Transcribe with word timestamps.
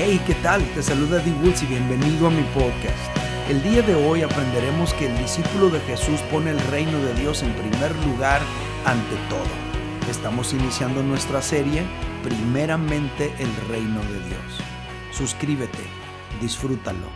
Hey, 0.00 0.22
¿qué 0.28 0.34
tal? 0.36 0.62
Te 0.74 0.82
saluda 0.84 1.18
Dee 1.18 1.32
Woods 1.42 1.64
y 1.64 1.66
bienvenido 1.66 2.28
a 2.28 2.30
mi 2.30 2.44
podcast. 2.54 3.16
El 3.48 3.60
día 3.64 3.82
de 3.82 3.96
hoy 3.96 4.22
aprenderemos 4.22 4.94
que 4.94 5.08
el 5.08 5.18
discípulo 5.18 5.70
de 5.70 5.80
Jesús 5.80 6.20
pone 6.30 6.52
el 6.52 6.60
reino 6.70 6.96
de 7.02 7.14
Dios 7.14 7.42
en 7.42 7.52
primer 7.54 7.96
lugar 8.06 8.40
ante 8.84 9.16
todo. 9.28 10.08
Estamos 10.08 10.52
iniciando 10.52 11.02
nuestra 11.02 11.42
serie 11.42 11.82
Primeramente 12.22 13.32
el 13.40 13.52
reino 13.66 14.00
de 14.02 14.20
Dios. 14.20 14.60
Suscríbete, 15.10 15.82
disfrútalo, 16.40 17.08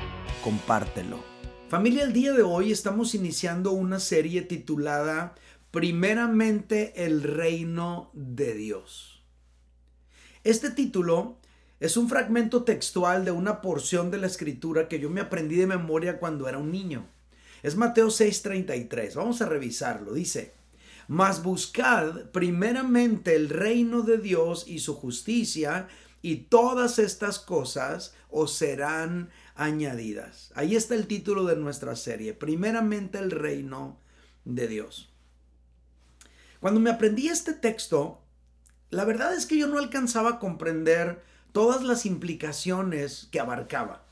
compártelo. 0.43 1.23
Familia, 1.69 2.03
el 2.03 2.13
día 2.13 2.33
de 2.33 2.43
hoy 2.43 2.73
estamos 2.73 3.15
iniciando 3.15 3.71
una 3.71 4.01
serie 4.01 4.43
titulada 4.43 5.37
Primeramente 5.71 7.05
el 7.07 7.23
reino 7.23 8.11
de 8.13 8.55
Dios. 8.55 9.23
Este 10.43 10.73
título 10.73 11.39
es 11.83 11.97
un 11.97 12.09
fragmento 12.09 12.63
textual 12.63 13.25
de 13.25 13.33
una 13.33 13.61
porción 13.61 14.13
de 14.13 14.19
la 14.19 14.29
escritura 14.29 14.87
que 14.87 15.01
yo 15.01 15.11
me 15.11 15.21
aprendí 15.21 15.57
de 15.57 15.67
memoria 15.67 16.21
cuando 16.21 16.49
era 16.49 16.59
un 16.59 16.71
niño. 16.71 17.09
Es 17.65 17.75
Mateo 17.75 18.07
6:33. 18.07 19.17
Vamos 19.17 19.43
a 19.43 19.47
revisarlo. 19.47 20.13
Dice, 20.13 20.55
mas 21.09 21.43
buscad 21.43 22.31
primeramente 22.31 23.35
el 23.35 23.49
reino 23.49 24.03
de 24.03 24.19
Dios 24.19 24.65
y 24.69 24.79
su 24.79 24.95
justicia, 24.95 25.89
y 26.23 26.37
todas 26.45 27.01
estas 27.01 27.41
cosas 27.41 28.15
os 28.31 28.55
serán 28.55 29.31
añadidas. 29.57 30.53
Ahí 30.55 30.77
está 30.77 30.95
el 30.95 31.09
título 31.09 31.47
de 31.47 31.57
nuestra 31.57 31.97
serie, 31.97 32.33
primeramente 32.33 33.19
el 33.19 33.33
reino 33.33 33.99
de 34.45 34.69
Dios. 34.69 35.13
Cuando 36.61 36.79
me 36.79 36.91
aprendí 36.91 37.27
este 37.27 37.55
texto, 37.55 38.23
la 38.91 39.05
verdad 39.05 39.35
es 39.35 39.47
que 39.47 39.59
yo 39.59 39.67
no 39.67 39.81
alcanzaba 39.81 40.31
a 40.31 40.39
comprender 40.39 41.32
todas 41.53 41.83
las 41.83 42.07
implicaciones 42.07 43.29
que 43.31 43.41
abarcaba. 43.41 44.05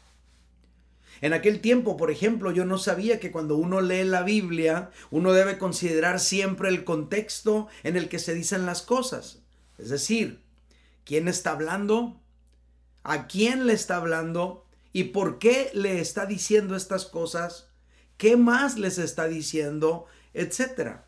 En 1.20 1.32
aquel 1.32 1.60
tiempo, 1.60 1.96
por 1.96 2.10
ejemplo, 2.10 2.50
yo 2.50 2.64
no 2.64 2.78
sabía 2.78 3.20
que 3.20 3.30
cuando 3.30 3.56
uno 3.56 3.80
lee 3.80 4.04
la 4.04 4.22
Biblia, 4.22 4.90
uno 5.10 5.32
debe 5.32 5.58
considerar 5.58 6.18
siempre 6.18 6.70
el 6.70 6.84
contexto 6.84 7.68
en 7.82 7.96
el 7.96 8.08
que 8.08 8.18
se 8.18 8.34
dicen 8.34 8.64
las 8.64 8.82
cosas. 8.82 9.40
Es 9.76 9.90
decir, 9.90 10.42
quién 11.04 11.28
está 11.28 11.50
hablando, 11.50 12.20
a 13.02 13.26
quién 13.26 13.66
le 13.66 13.74
está 13.74 13.96
hablando 13.96 14.64
y 14.92 15.04
por 15.04 15.38
qué 15.38 15.70
le 15.74 16.00
está 16.00 16.24
diciendo 16.26 16.74
estas 16.74 17.04
cosas, 17.04 17.68
qué 18.16 18.36
más 18.36 18.78
les 18.78 18.98
está 18.98 19.26
diciendo, 19.26 20.06
etcétera. 20.32 21.06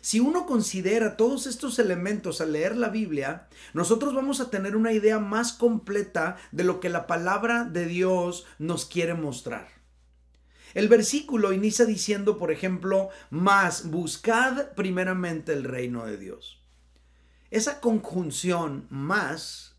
Si 0.00 0.20
uno 0.20 0.46
considera 0.46 1.16
todos 1.16 1.46
estos 1.46 1.78
elementos 1.78 2.40
al 2.40 2.52
leer 2.52 2.76
la 2.76 2.88
Biblia, 2.88 3.48
nosotros 3.74 4.14
vamos 4.14 4.40
a 4.40 4.50
tener 4.50 4.76
una 4.76 4.92
idea 4.92 5.18
más 5.18 5.52
completa 5.52 6.36
de 6.52 6.64
lo 6.64 6.80
que 6.80 6.88
la 6.88 7.06
palabra 7.06 7.64
de 7.64 7.86
Dios 7.86 8.46
nos 8.58 8.86
quiere 8.86 9.14
mostrar. 9.14 9.68
El 10.74 10.88
versículo 10.88 11.52
inicia 11.52 11.86
diciendo, 11.86 12.38
por 12.38 12.52
ejemplo, 12.52 13.08
más 13.30 13.90
buscad 13.90 14.72
primeramente 14.72 15.52
el 15.52 15.64
reino 15.64 16.06
de 16.06 16.18
Dios. 16.18 16.62
Esa 17.50 17.80
conjunción 17.80 18.86
más 18.90 19.76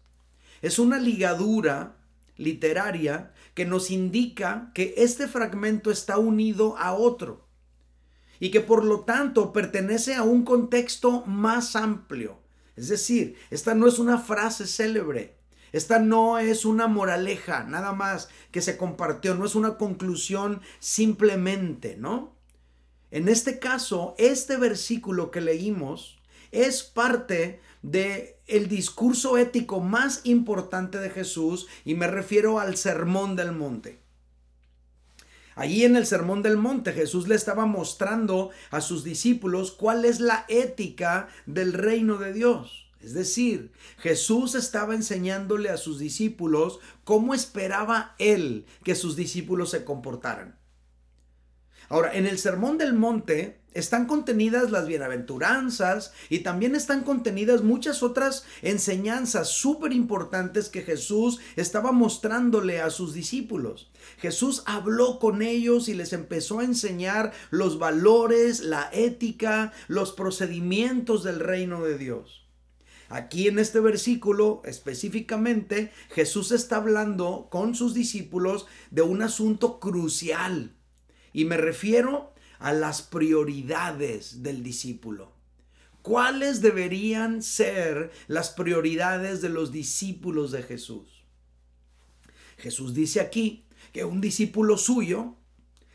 es 0.61 0.79
una 0.79 0.97
ligadura 0.99 1.95
literaria 2.35 3.33
que 3.53 3.65
nos 3.65 3.91
indica 3.91 4.71
que 4.73 4.95
este 4.97 5.27
fragmento 5.27 5.91
está 5.91 6.17
unido 6.17 6.77
a 6.77 6.93
otro 6.93 7.48
y 8.39 8.51
que 8.51 8.61
por 8.61 8.85
lo 8.85 9.01
tanto 9.01 9.53
pertenece 9.53 10.15
a 10.15 10.23
un 10.23 10.43
contexto 10.43 11.25
más 11.25 11.75
amplio. 11.75 12.39
Es 12.75 12.87
decir, 12.87 13.35
esta 13.49 13.73
no 13.75 13.87
es 13.87 13.99
una 13.99 14.17
frase 14.17 14.65
célebre, 14.65 15.35
esta 15.71 15.99
no 15.99 16.39
es 16.39 16.65
una 16.65 16.87
moraleja, 16.87 17.63
nada 17.63 17.93
más 17.93 18.29
que 18.51 18.61
se 18.61 18.77
compartió, 18.77 19.35
no 19.35 19.45
es 19.45 19.55
una 19.55 19.77
conclusión 19.77 20.61
simplemente, 20.79 21.95
¿no? 21.97 22.35
En 23.11 23.27
este 23.27 23.59
caso, 23.59 24.15
este 24.17 24.58
versículo 24.58 25.31
que 25.31 25.41
leímos 25.41 26.19
es 26.52 26.83
parte 26.83 27.59
de 27.81 28.39
el 28.47 28.67
discurso 28.67 29.37
ético 29.37 29.80
más 29.80 30.21
importante 30.23 30.99
de 30.99 31.09
Jesús 31.09 31.67
y 31.85 31.95
me 31.95 32.08
refiero 32.08 32.59
al 32.59 32.77
Sermón 32.77 33.35
del 33.35 33.52
Monte. 33.52 33.99
Allí 35.59 35.83
en 35.83 35.97
el 35.97 36.05
Sermón 36.05 36.42
del 36.42 36.55
Monte 36.55 36.93
Jesús 36.93 37.27
le 37.27 37.36
estaba 37.36 37.65
mostrando 37.65 38.49
a 38.71 38.80
sus 38.80 39.03
discípulos 39.03 39.71
cuál 39.71 40.05
es 40.05 40.21
la 40.21 40.45
ética 40.47 41.27
del 41.47 41.73
reino 41.73 42.17
de 42.17 42.31
Dios. 42.31 42.89
Es 43.02 43.14
decir, 43.14 43.73
Jesús 43.97 44.55
estaba 44.55 44.95
enseñándole 44.95 45.67
a 45.67 45.75
sus 45.75 45.99
discípulos 45.99 46.80
cómo 47.03 47.33
esperaba 47.33 48.15
él 48.20 48.67
que 48.86 48.95
sus 48.95 49.17
discípulos 49.17 49.71
se 49.71 49.83
comportaran. 49.83 50.58
Ahora, 51.89 52.14
en 52.14 52.26
el 52.26 52.37
Sermón 52.37 52.77
del 52.77 52.93
Monte 52.93 53.58
están 53.73 54.05
contenidas 54.05 54.71
las 54.71 54.87
bienaventuranzas 54.87 56.13
y 56.30 56.39
también 56.39 56.75
están 56.75 57.03
contenidas 57.03 57.63
muchas 57.63 58.02
otras 58.03 58.45
enseñanzas 58.61 59.49
súper 59.49 59.93
importantes 59.93 60.69
que 60.69 60.81
Jesús 60.81 61.39
estaba 61.55 61.91
mostrándole 61.91 62.81
a 62.81 62.89
sus 62.89 63.13
discípulos. 63.13 63.91
Jesús 64.17 64.63
habló 64.65 65.19
con 65.19 65.41
ellos 65.41 65.87
y 65.87 65.93
les 65.93 66.13
empezó 66.13 66.59
a 66.59 66.65
enseñar 66.65 67.31
los 67.52 67.77
valores, 67.79 68.61
la 68.61 68.89
ética, 68.91 69.71
los 69.87 70.13
procedimientos 70.13 71.23
del 71.23 71.39
reino 71.39 71.83
de 71.83 71.97
Dios. 71.97 72.47
Aquí 73.09 73.47
en 73.47 73.58
este 73.58 73.79
versículo 73.79 74.61
específicamente 74.65 75.91
Jesús 76.09 76.52
está 76.52 76.77
hablando 76.77 77.47
con 77.49 77.73
sus 77.73 77.95
discípulos 77.95 78.67
de 78.91 79.02
un 79.02 79.23
asunto 79.23 79.79
crucial 79.79 80.75
y 81.33 81.45
me 81.45 81.58
refiero 81.58 82.33
a 82.59 82.73
las 82.73 83.02
prioridades 83.02 84.43
del 84.43 84.64
discípulo. 84.64 85.31
¿Cuáles 86.02 86.61
deberían 86.61 87.42
ser 87.42 88.11
las 88.27 88.52
prioridades 88.52 89.42
de 89.42 89.49
los 89.49 89.71
discípulos 89.71 90.52
de 90.52 90.64
Jesús? 90.64 91.23
Jesús 92.58 92.93
dice 92.93 93.20
aquí 93.20 93.65
que 93.92 94.05
un 94.05 94.21
discípulo 94.21 94.77
suyo 94.77 95.36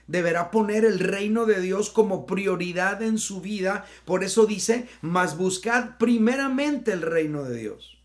deberá 0.07 0.51
poner 0.51 0.85
el 0.85 0.99
reino 0.99 1.47
de 1.47 1.61
Dios 1.61 1.91
como 1.91 2.27
prioridad 2.27 3.03
en 3.03 3.19
su 3.19 3.41
vida. 3.41 3.87
Por 4.05 4.25
eso 4.25 4.47
dice, 4.47 4.89
mas 5.01 5.37
buscad 5.37 5.97
primeramente 5.99 6.93
el 6.93 7.03
reino 7.03 7.45
de 7.45 7.57
Dios. 7.57 7.99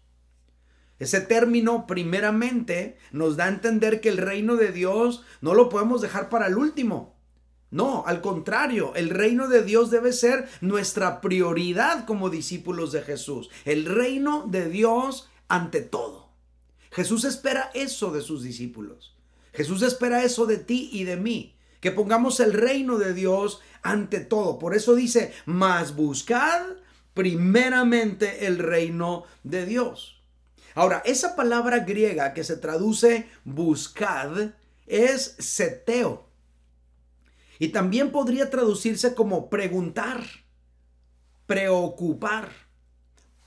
Ese 0.99 1.21
término 1.21 1.87
primeramente 1.87 2.97
nos 3.11 3.37
da 3.37 3.45
a 3.45 3.49
entender 3.49 4.01
que 4.01 4.09
el 4.09 4.17
reino 4.17 4.55
de 4.57 4.71
Dios 4.71 5.23
no 5.41 5.53
lo 5.53 5.69
podemos 5.69 6.01
dejar 6.01 6.29
para 6.29 6.47
el 6.47 6.57
último. 6.57 7.18
No, 7.71 8.03
al 8.07 8.21
contrario, 8.21 8.93
el 8.95 9.09
reino 9.09 9.47
de 9.47 9.63
Dios 9.63 9.91
debe 9.91 10.11
ser 10.11 10.49
nuestra 10.61 11.21
prioridad 11.21 12.05
como 12.05 12.29
discípulos 12.29 12.91
de 12.91 13.01
Jesús. 13.01 13.49
El 13.65 13.85
reino 13.85 14.45
de 14.47 14.69
Dios 14.69 15.29
ante 15.47 15.81
todo. 15.81 16.29
Jesús 16.91 17.23
espera 17.25 17.69
eso 17.75 18.11
de 18.11 18.21
sus 18.21 18.41
discípulos. 18.41 19.15
Jesús 19.53 19.83
espera 19.83 20.23
eso 20.23 20.47
de 20.47 20.57
ti 20.57 20.89
y 20.91 21.03
de 21.03 21.17
mí. 21.17 21.55
Que 21.79 21.91
pongamos 21.91 22.39
el 22.39 22.53
reino 22.53 22.97
de 22.97 23.13
Dios 23.13 23.61
ante 23.83 24.19
todo. 24.19 24.57
Por 24.57 24.75
eso 24.75 24.95
dice, 24.95 25.31
más 25.45 25.95
buscad 25.95 26.61
primeramente 27.13 28.47
el 28.47 28.57
reino 28.57 29.25
de 29.43 29.65
Dios. 29.65 30.21
Ahora, 30.73 31.03
esa 31.05 31.35
palabra 31.35 31.79
griega 31.79 32.33
que 32.33 32.43
se 32.43 32.57
traduce 32.57 33.27
buscad 33.43 34.53
es 34.87 35.35
seteo 35.37 36.28
y 37.59 37.69
también 37.69 38.11
podría 38.11 38.49
traducirse 38.49 39.13
como 39.13 39.49
preguntar, 39.49 40.23
preocupar, 41.45 42.49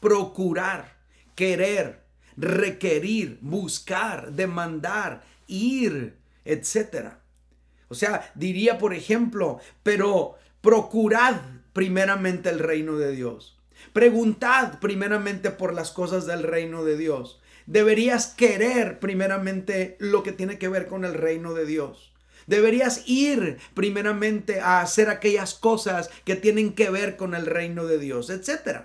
procurar, 0.00 0.98
querer, 1.34 2.02
requerir, 2.36 3.38
buscar, 3.40 4.32
demandar, 4.32 5.22
ir, 5.46 6.18
etc. 6.44 7.14
O 7.88 7.94
sea, 7.94 8.30
diría, 8.34 8.78
por 8.78 8.92
ejemplo, 8.92 9.60
pero 9.82 10.36
procurad 10.60 11.36
primeramente 11.72 12.50
el 12.50 12.58
reino 12.58 12.98
de 12.98 13.12
Dios. 13.12 13.58
Preguntad 13.94 14.78
primeramente 14.78 15.50
por 15.50 15.72
las 15.74 15.90
cosas 15.90 16.26
del 16.26 16.42
reino 16.42 16.84
de 16.84 16.96
Dios. 16.96 17.40
Deberías 17.66 18.26
querer 18.26 18.98
primeramente 18.98 19.96
lo 20.00 20.22
que 20.22 20.32
tiene 20.32 20.58
que 20.58 20.68
ver 20.68 20.86
con 20.86 21.04
el 21.04 21.14
reino 21.14 21.54
de 21.54 21.64
Dios. 21.64 22.11
Deberías 22.46 23.02
ir 23.06 23.58
primeramente 23.74 24.60
a 24.60 24.80
hacer 24.80 25.08
aquellas 25.08 25.54
cosas 25.54 26.10
que 26.24 26.36
tienen 26.36 26.74
que 26.74 26.90
ver 26.90 27.16
con 27.16 27.34
el 27.34 27.46
reino 27.46 27.86
de 27.86 27.98
Dios, 27.98 28.30
etc. 28.30 28.82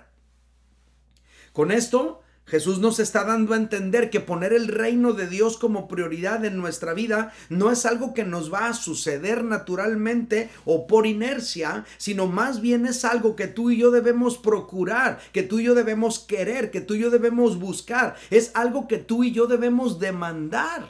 Con 1.52 1.72
esto, 1.72 2.22
Jesús 2.48 2.78
nos 2.78 2.98
está 2.98 3.24
dando 3.24 3.52
a 3.52 3.58
entender 3.58 4.08
que 4.08 4.20
poner 4.20 4.54
el 4.54 4.68
reino 4.68 5.12
de 5.12 5.26
Dios 5.26 5.58
como 5.58 5.86
prioridad 5.86 6.46
en 6.46 6.56
nuestra 6.56 6.94
vida 6.94 7.32
no 7.50 7.70
es 7.70 7.84
algo 7.84 8.14
que 8.14 8.24
nos 8.24 8.52
va 8.52 8.68
a 8.68 8.74
suceder 8.74 9.44
naturalmente 9.44 10.48
o 10.64 10.86
por 10.86 11.06
inercia, 11.06 11.84
sino 11.98 12.26
más 12.26 12.62
bien 12.62 12.86
es 12.86 13.04
algo 13.04 13.36
que 13.36 13.48
tú 13.48 13.70
y 13.70 13.76
yo 13.76 13.90
debemos 13.90 14.38
procurar, 14.38 15.18
que 15.32 15.42
tú 15.42 15.58
y 15.58 15.64
yo 15.64 15.74
debemos 15.74 16.20
querer, 16.20 16.70
que 16.70 16.80
tú 16.80 16.94
y 16.94 17.00
yo 17.00 17.10
debemos 17.10 17.58
buscar. 17.58 18.16
Es 18.30 18.50
algo 18.54 18.88
que 18.88 18.96
tú 18.96 19.24
y 19.24 19.32
yo 19.32 19.46
debemos 19.46 19.98
demandar 19.98 20.88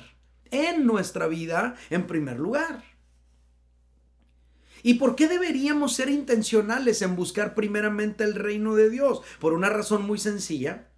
en 0.51 0.87
nuestra 0.87 1.27
vida 1.27 1.77
en 1.91 2.07
primer 2.07 2.39
lugar. 2.39 2.83
¿Y 4.83 4.95
por 4.95 5.17
qué 5.17 5.27
deberíamos 5.27 5.95
ser 5.95 6.09
intencionales 6.09 7.03
en 7.03 7.17
buscar 7.17 7.55
primeramente 7.55 8.25
el 8.25 8.35
reino 8.35 8.75
de 8.75 8.91
Dios? 8.91 9.23
Por 9.41 9.53
una 9.53 9.69
razón 9.69 10.07
muy 10.07 10.19
sencilla 10.19 10.89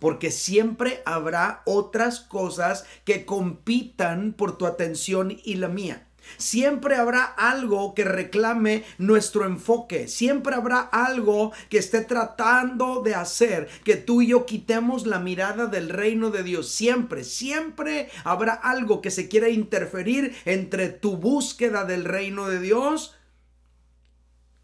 porque 0.00 0.30
siempre 0.30 1.02
habrá 1.04 1.62
otras 1.66 2.20
cosas 2.20 2.86
que 3.04 3.24
compitan 3.24 4.32
por 4.32 4.58
tu 4.58 4.66
atención 4.66 5.36
y 5.44 5.54
la 5.54 5.68
mía. 5.68 6.08
Siempre 6.36 6.96
habrá 6.96 7.24
algo 7.24 7.94
que 7.94 8.04
reclame 8.04 8.84
nuestro 8.98 9.44
enfoque. 9.44 10.08
Siempre 10.08 10.54
habrá 10.54 10.80
algo 10.80 11.52
que 11.68 11.78
esté 11.78 12.00
tratando 12.02 13.02
de 13.02 13.14
hacer 13.14 13.68
que 13.84 13.96
tú 13.96 14.22
y 14.22 14.28
yo 14.28 14.46
quitemos 14.46 15.06
la 15.06 15.18
mirada 15.18 15.66
del 15.66 15.88
reino 15.88 16.30
de 16.30 16.42
Dios. 16.42 16.68
Siempre, 16.68 17.24
siempre 17.24 18.08
habrá 18.24 18.54
algo 18.54 19.00
que 19.00 19.10
se 19.10 19.28
quiera 19.28 19.48
interferir 19.48 20.34
entre 20.44 20.88
tu 20.88 21.16
búsqueda 21.16 21.84
del 21.84 22.04
reino 22.04 22.48
de 22.48 22.60
Dios 22.60 23.16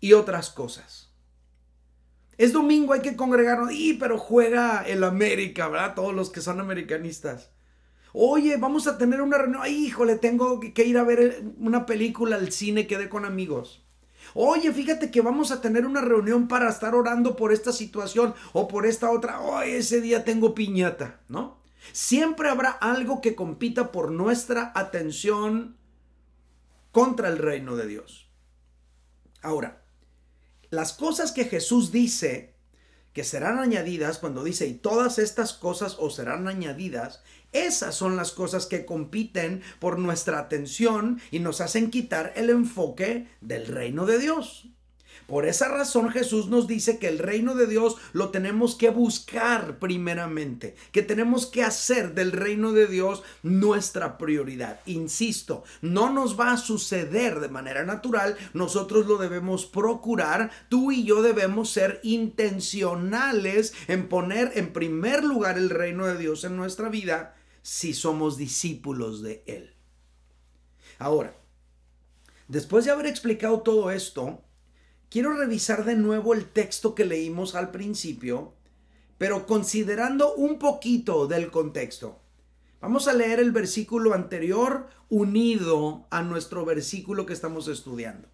y 0.01 0.13
otras 0.13 0.51
cosas. 0.51 1.07
Es 2.39 2.53
domingo, 2.53 2.93
hay 2.93 3.01
que 3.01 3.17
congregarnos. 3.17 3.73
Y 3.73 3.95
pero 3.95 4.19
juega 4.19 4.83
el 4.83 5.05
América, 5.05 5.69
¿verdad? 5.69 5.95
Todos 5.95 6.15
los 6.15 6.31
que 6.31 6.41
son 6.41 6.61
americanistas. 6.61 7.51
Oye, 8.19 8.57
vamos 8.57 8.87
a 8.87 8.97
tener 8.97 9.21
una 9.21 9.37
reunión. 9.37 9.61
Ay, 9.63 9.75
híjole, 9.75 10.17
tengo 10.17 10.59
que 10.59 10.85
ir 10.87 10.97
a 10.97 11.05
ver 11.05 11.45
una 11.59 11.85
película 11.85 12.37
al 12.37 12.51
cine, 12.51 12.87
quedé 12.87 13.11
con 13.11 13.27
amigos. 13.27 13.85
Oye, 14.33 14.73
fíjate 14.73 15.11
que 15.11 15.21
vamos 15.21 15.51
a 15.51 15.61
tener 15.61 15.85
una 15.85 16.01
reunión 16.01 16.49
para 16.49 16.71
estar 16.71 16.95
orando 16.95 17.37
por 17.37 17.53
esta 17.53 17.73
situación 17.73 18.35
o 18.55 18.69
por 18.69 18.87
esta 18.87 19.11
otra. 19.11 19.43
Oye, 19.43 19.77
ese 19.77 20.01
día 20.01 20.25
tengo 20.25 20.55
piñata, 20.55 21.21
¿no? 21.29 21.61
Siempre 21.93 22.49
habrá 22.49 22.71
algo 22.71 23.21
que 23.21 23.35
compita 23.35 23.93
por 23.93 24.11
nuestra 24.11 24.73
atención 24.75 25.77
contra 26.93 27.29
el 27.29 27.37
reino 27.37 27.77
de 27.77 27.87
Dios. 27.87 28.31
Ahora, 29.43 29.85
las 30.71 30.95
cosas 30.95 31.33
que 31.33 31.45
Jesús 31.45 31.93
dice 31.93 32.57
que 33.13 33.25
serán 33.25 33.59
añadidas, 33.59 34.19
cuando 34.19 34.45
dice, 34.45 34.67
y 34.67 34.75
todas 34.75 35.19
estas 35.19 35.55
cosas 35.55 35.97
os 35.99 36.17
serán 36.17 36.49
añadidas, 36.49 37.23
esas 37.65 37.95
son 37.95 38.17
las 38.17 38.33
cosas 38.33 38.67
que 38.67 38.85
compiten 38.85 39.63
por 39.79 39.99
nuestra 39.99 40.39
atención 40.39 41.21
y 41.31 41.39
nos 41.39 41.61
hacen 41.61 41.91
quitar 41.91 42.33
el 42.37 42.51
enfoque 42.51 43.29
del 43.41 43.67
reino 43.67 44.07
de 44.07 44.19
Dios. 44.19 44.69
Por 45.27 45.45
esa 45.45 45.67
razón 45.67 46.11
Jesús 46.11 46.47
nos 46.49 46.69
dice 46.69 46.99
que 46.99 47.09
el 47.09 47.19
reino 47.19 47.57
de 47.57 47.67
Dios 47.67 47.97
lo 48.13 48.31
tenemos 48.31 48.77
que 48.77 48.91
buscar 48.91 49.81
primeramente, 49.81 50.77
que 50.93 51.03
tenemos 51.03 51.47
que 51.47 51.65
hacer 51.65 52.15
del 52.15 52.31
reino 52.31 52.73
de 52.73 52.87
Dios 52.87 53.25
nuestra 53.43 54.19
prioridad. 54.19 54.81
Insisto, 54.87 55.65
no 55.83 56.13
nos 56.13 56.39
va 56.39 56.53
a 56.53 56.57
suceder 56.57 57.41
de 57.41 57.49
manera 57.49 57.85
natural, 57.85 58.37
nosotros 58.55 59.07
lo 59.07 59.17
debemos 59.17 59.67
procurar, 59.67 60.53
tú 60.69 60.93
y 60.93 61.03
yo 61.03 61.23
debemos 61.23 61.71
ser 61.71 61.99
intencionales 62.05 63.75
en 63.89 64.09
poner 64.09 64.53
en 64.55 64.73
primer 64.73 65.25
lugar 65.25 65.59
el 65.59 65.71
reino 65.71 66.07
de 66.07 66.19
Dios 66.19 66.45
en 66.45 66.57
nuestra 66.57 66.89
vida 66.89 67.36
si 67.67 67.95
somos 67.95 68.37
discípulos 68.37 69.23
de 69.23 69.43
Él. 69.45 69.75
Ahora, 71.01 71.37
después 72.47 72.85
de 72.85 72.93
haber 72.93 73.07
explicado 73.07 73.63
todo 73.63 73.91
esto, 73.91 74.45
quiero 75.11 75.37
revisar 75.37 75.85
de 75.85 75.97
nuevo 75.97 76.33
el 76.33 76.49
texto 76.49 76.95
que 76.95 77.05
leímos 77.05 77.57
al 77.57 77.73
principio, 77.73 78.55
pero 79.19 79.47
considerando 79.47 80.33
un 80.37 80.61
poquito 80.61 81.27
del 81.27 81.51
contexto. 81.51 82.21
Vamos 82.81 83.09
a 83.09 83.15
leer 83.15 83.41
el 83.41 83.51
versículo 83.51 84.15
anterior 84.15 84.89
unido 85.09 86.07
a 86.11 86.23
nuestro 86.23 86.65
versículo 86.65 87.27
que 87.27 87.33
estamos 87.33 87.67
estudiando. 87.67 88.29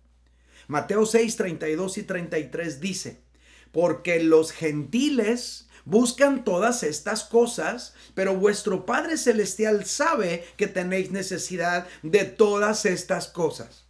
Mateo 0.69 1.07
6, 1.07 1.37
32 1.37 1.97
y 1.97 2.03
33 2.03 2.81
dice, 2.83 3.23
porque 3.71 4.23
los 4.23 4.53
gentiles 4.53 5.71
buscan 5.85 6.45
todas 6.45 6.83
estas 6.83 7.25
cosas, 7.25 7.95
pero 8.15 8.35
vuestro 8.37 8.87
Padre 8.87 9.17
Celestial 9.17 9.85
sabe 9.85 10.45
que 10.57 10.67
tenéis 10.67 11.11
necesidad 11.11 11.87
de 12.03 12.25
todas 12.25 12.85
estas 12.87 13.29
cosas. 13.29 13.85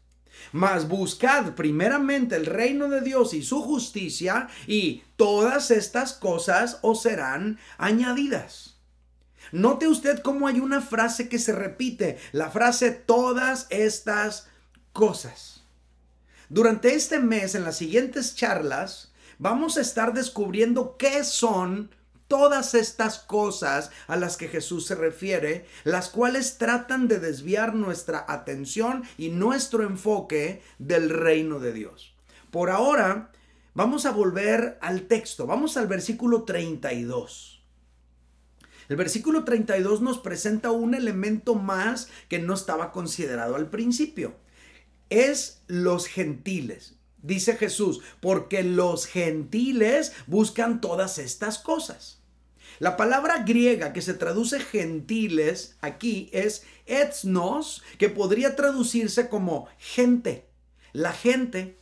Mas 0.52 0.88
buscad 0.88 1.54
primeramente 1.54 2.36
el 2.36 2.46
reino 2.46 2.88
de 2.88 3.00
Dios 3.00 3.32
y 3.34 3.42
su 3.42 3.62
justicia, 3.62 4.48
y 4.66 5.02
todas 5.16 5.70
estas 5.70 6.12
cosas 6.12 6.78
os 6.82 7.02
serán 7.02 7.58
añadidas. 7.78 8.76
Note 9.52 9.86
usted 9.86 10.20
cómo 10.20 10.46
hay 10.46 10.60
una 10.60 10.80
frase 10.80 11.28
que 11.28 11.38
se 11.38 11.52
repite, 11.52 12.18
la 12.32 12.50
frase 12.50 12.90
todas 12.90 13.66
estas 13.70 14.48
cosas. 14.92 15.62
Durante 16.48 16.94
este 16.94 17.18
mes, 17.18 17.54
en 17.54 17.64
las 17.64 17.76
siguientes 17.76 18.34
charlas, 18.34 19.11
vamos 19.42 19.76
a 19.76 19.80
estar 19.80 20.14
descubriendo 20.14 20.96
qué 20.96 21.24
son 21.24 21.90
todas 22.28 22.74
estas 22.74 23.18
cosas 23.18 23.90
a 24.06 24.14
las 24.14 24.36
que 24.36 24.46
Jesús 24.46 24.86
se 24.86 24.94
refiere, 24.94 25.66
las 25.82 26.10
cuales 26.10 26.58
tratan 26.58 27.08
de 27.08 27.18
desviar 27.18 27.74
nuestra 27.74 28.24
atención 28.28 29.02
y 29.18 29.30
nuestro 29.30 29.82
enfoque 29.82 30.62
del 30.78 31.10
reino 31.10 31.58
de 31.58 31.72
Dios. 31.72 32.14
Por 32.52 32.70
ahora, 32.70 33.32
vamos 33.74 34.06
a 34.06 34.12
volver 34.12 34.78
al 34.80 35.08
texto, 35.08 35.44
vamos 35.44 35.76
al 35.76 35.88
versículo 35.88 36.44
32. 36.44 37.64
El 38.88 38.96
versículo 38.96 39.42
32 39.42 40.02
nos 40.02 40.18
presenta 40.18 40.70
un 40.70 40.94
elemento 40.94 41.56
más 41.56 42.08
que 42.28 42.38
no 42.38 42.54
estaba 42.54 42.92
considerado 42.92 43.56
al 43.56 43.70
principio. 43.70 44.36
Es 45.10 45.62
los 45.66 46.06
gentiles. 46.06 47.01
Dice 47.22 47.56
Jesús, 47.56 48.00
porque 48.20 48.62
los 48.62 49.06
gentiles 49.06 50.12
buscan 50.26 50.80
todas 50.80 51.18
estas 51.18 51.58
cosas. 51.58 52.20
La 52.78 52.96
palabra 52.96 53.44
griega 53.44 53.92
que 53.92 54.02
se 54.02 54.14
traduce 54.14 54.58
gentiles 54.58 55.76
aquí 55.80 56.28
es 56.32 56.64
ethnos, 56.86 57.82
que 57.98 58.08
podría 58.08 58.56
traducirse 58.56 59.28
como 59.28 59.68
gente. 59.78 60.48
La 60.92 61.12
gente 61.12 61.78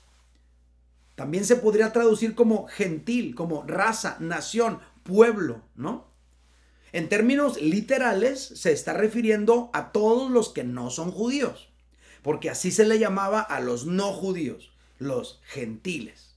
también 1.15 1.45
se 1.45 1.57
podría 1.57 1.93
traducir 1.93 2.35
como 2.35 2.67
gentil, 2.67 3.35
como 3.35 3.63
raza, 3.63 4.17
nación, 4.21 4.81
pueblo, 5.03 5.63
¿no? 5.75 6.11
En 6.93 7.09
términos 7.09 7.61
literales 7.61 8.41
se 8.43 8.73
está 8.73 8.93
refiriendo 8.93 9.71
a 9.73 9.93
todos 9.93 10.31
los 10.31 10.49
que 10.49 10.65
no 10.65 10.91
son 10.91 11.13
judíos, 11.13 11.69
porque 12.23 12.51
así 12.51 12.71
se 12.71 12.85
le 12.85 12.99
llamaba 12.99 13.41
a 13.41 13.61
los 13.61 13.87
no 13.87 14.13
judíos, 14.13 14.70
los 15.01 15.41
gentiles. 15.45 16.37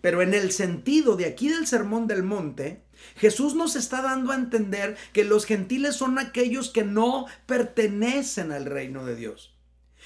Pero 0.00 0.22
en 0.22 0.34
el 0.34 0.52
sentido 0.52 1.16
de 1.16 1.26
aquí 1.26 1.48
del 1.48 1.66
Sermón 1.66 2.06
del 2.06 2.22
Monte, 2.22 2.84
Jesús 3.16 3.54
nos 3.54 3.74
está 3.74 4.02
dando 4.02 4.30
a 4.30 4.36
entender 4.36 4.96
que 5.12 5.24
los 5.24 5.44
gentiles 5.44 5.96
son 5.96 6.18
aquellos 6.18 6.70
que 6.70 6.84
no 6.84 7.26
pertenecen 7.46 8.52
al 8.52 8.66
reino 8.66 9.04
de 9.04 9.16
Dios. 9.16 9.54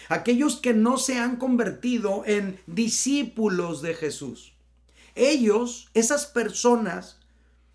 Aquellos 0.09 0.57
que 0.57 0.73
no 0.73 0.97
se 0.97 1.19
han 1.19 1.37
convertido 1.37 2.23
en 2.27 2.59
discípulos 2.67 3.83
de 3.83 3.95
Jesús. 3.95 4.55
Ellos, 5.15 5.91
esas 5.93 6.27
personas, 6.27 7.21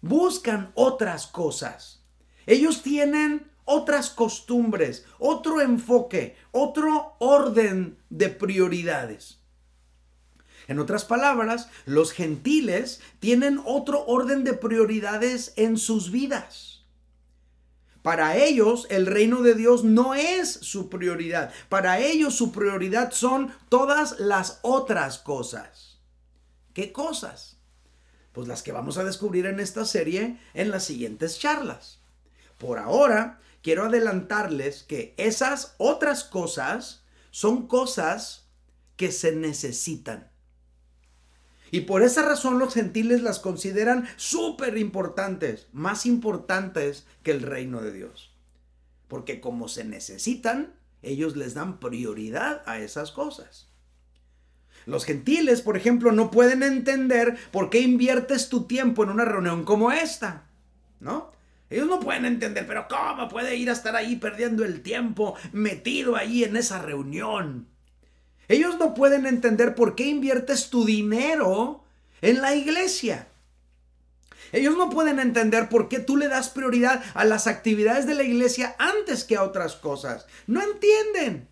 buscan 0.01 0.71
otras 0.73 1.27
cosas. 1.27 2.03
Ellos 2.45 2.81
tienen 2.81 3.51
otras 3.65 4.09
costumbres, 4.09 5.05
otro 5.19 5.61
enfoque, 5.61 6.35
otro 6.51 7.15
orden 7.19 7.97
de 8.09 8.29
prioridades. 8.29 9.36
En 10.67 10.79
otras 10.79 11.05
palabras, 11.05 11.69
los 11.85 12.11
gentiles 12.11 12.99
tienen 13.19 13.61
otro 13.65 14.05
orden 14.05 14.43
de 14.43 14.53
prioridades 14.53 15.53
en 15.55 15.77
sus 15.77 16.11
vidas. 16.11 16.77
Para 18.01 18.37
ellos 18.37 18.87
el 18.89 19.05
reino 19.05 19.41
de 19.41 19.53
Dios 19.53 19.83
no 19.83 20.15
es 20.15 20.49
su 20.49 20.89
prioridad. 20.89 21.53
Para 21.67 21.99
ellos 21.99 22.35
su 22.35 22.51
prioridad 22.53 23.11
son 23.11 23.53
todas 23.67 24.19
las 24.19 24.59
otras 24.61 25.17
cosas. 25.17 25.99
¿Qué 26.73 26.93
cosas? 26.93 27.57
Pues 28.31 28.47
las 28.47 28.63
que 28.63 28.71
vamos 28.71 28.97
a 28.97 29.03
descubrir 29.03 29.45
en 29.45 29.59
esta 29.59 29.83
serie 29.83 30.39
en 30.53 30.71
las 30.71 30.85
siguientes 30.85 31.39
charlas. 31.39 31.99
Por 32.57 32.79
ahora, 32.79 33.41
quiero 33.61 33.85
adelantarles 33.85 34.83
que 34.83 35.13
esas 35.17 35.75
otras 35.77 36.23
cosas 36.23 37.03
son 37.31 37.67
cosas 37.67 38.47
que 38.95 39.11
se 39.11 39.33
necesitan. 39.33 40.31
Y 41.71 41.81
por 41.81 42.03
esa 42.03 42.23
razón 42.23 42.59
los 42.59 42.73
gentiles 42.73 43.21
las 43.21 43.39
consideran 43.39 44.07
súper 44.15 44.77
importantes, 44.77 45.67
más 45.73 46.05
importantes 46.05 47.05
que 47.23 47.31
el 47.31 47.41
reino 47.41 47.81
de 47.81 47.91
Dios. 47.91 48.33
Porque 49.07 49.41
como 49.41 49.67
se 49.67 49.83
necesitan, 49.83 50.73
ellos 51.01 51.35
les 51.35 51.53
dan 51.53 51.79
prioridad 51.79 52.63
a 52.65 52.79
esas 52.79 53.11
cosas. 53.11 53.69
Los 54.85 55.03
gentiles, 55.05 55.61
por 55.61 55.75
ejemplo, 55.75 56.11
no 56.11 56.31
pueden 56.31 56.63
entender 56.63 57.37
por 57.51 57.69
qué 57.69 57.79
inviertes 57.81 58.47
tu 58.47 58.67
tiempo 58.67 59.03
en 59.03 59.09
una 59.09 59.25
reunión 59.25 59.65
como 59.65 59.91
esta, 59.91 60.47
¿no? 60.99 61.31
Ellos 61.69 61.87
no 61.87 61.99
pueden 61.99 62.23
entender, 62.23 62.65
pero 62.65 62.87
¿cómo 62.87 63.27
puede 63.27 63.57
ir 63.57 63.69
a 63.69 63.73
estar 63.73 63.95
ahí 63.97 64.15
perdiendo 64.15 64.63
el 64.63 64.81
tiempo 64.81 65.35
metido 65.51 66.15
ahí 66.15 66.45
en 66.45 66.55
esa 66.55 66.81
reunión? 66.81 67.67
Ellos 68.47 68.77
no 68.77 68.93
pueden 68.93 69.25
entender 69.25 69.75
por 69.75 69.95
qué 69.95 70.05
inviertes 70.05 70.69
tu 70.69 70.85
dinero 70.85 71.83
en 72.21 72.41
la 72.41 72.55
iglesia. 72.55 73.27
Ellos 74.51 74.77
no 74.77 74.89
pueden 74.89 75.19
entender 75.19 75.67
por 75.67 75.89
qué 75.89 75.99
tú 75.99 76.15
le 76.15 76.29
das 76.29 76.49
prioridad 76.49 77.03
a 77.13 77.25
las 77.25 77.47
actividades 77.47 78.07
de 78.07 78.15
la 78.15 78.23
iglesia 78.23 78.75
antes 78.79 79.23
que 79.23 79.35
a 79.35 79.43
otras 79.43 79.75
cosas. 79.75 80.25
No 80.45 80.61
entienden. 80.61 81.49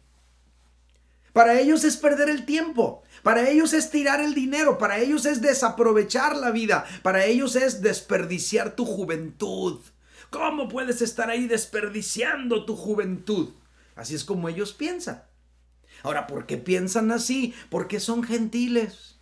Para 1.34 1.60
ellos 1.60 1.84
es 1.84 1.98
perder 1.98 2.30
el 2.30 2.46
tiempo. 2.46 3.04
Para 3.22 3.50
ellos 3.50 3.74
es 3.74 3.92
tirar 3.92 4.22
el 4.22 4.34
dinero. 4.34 4.78
Para 4.78 5.00
ellos 5.00 5.25
es 5.25 5.42
desaprovechar 5.42 6.38
la 6.38 6.52
vida. 6.52 6.86
Para 7.04 7.25
ellos 7.25 7.58
es 7.58 7.82
desperdiciar 7.82 8.78
tu 8.78 8.86
juventud. 8.86 9.82
¿Cómo 10.30 10.70
puedes 10.70 11.02
estar 11.02 11.30
ahí 11.30 11.48
desperdiciando 11.48 12.64
tu 12.64 12.78
juventud? 12.78 13.50
Así 13.96 14.16
es 14.16 14.24
como 14.24 14.48
ellos 14.48 14.72
piensan. 14.72 15.24
Ahora, 16.06 16.28
¿por 16.28 16.46
qué 16.46 16.58
piensan 16.58 17.12
así? 17.12 17.56
Porque 17.72 18.00
son 18.00 18.22
gentiles. 18.22 19.16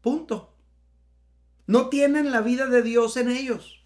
Punto. 0.00 0.54
No 1.66 1.88
tienen 1.88 2.30
la 2.30 2.42
vida 2.42 2.68
de 2.68 2.82
Dios 2.82 3.16
en 3.16 3.28
ellos. 3.28 3.84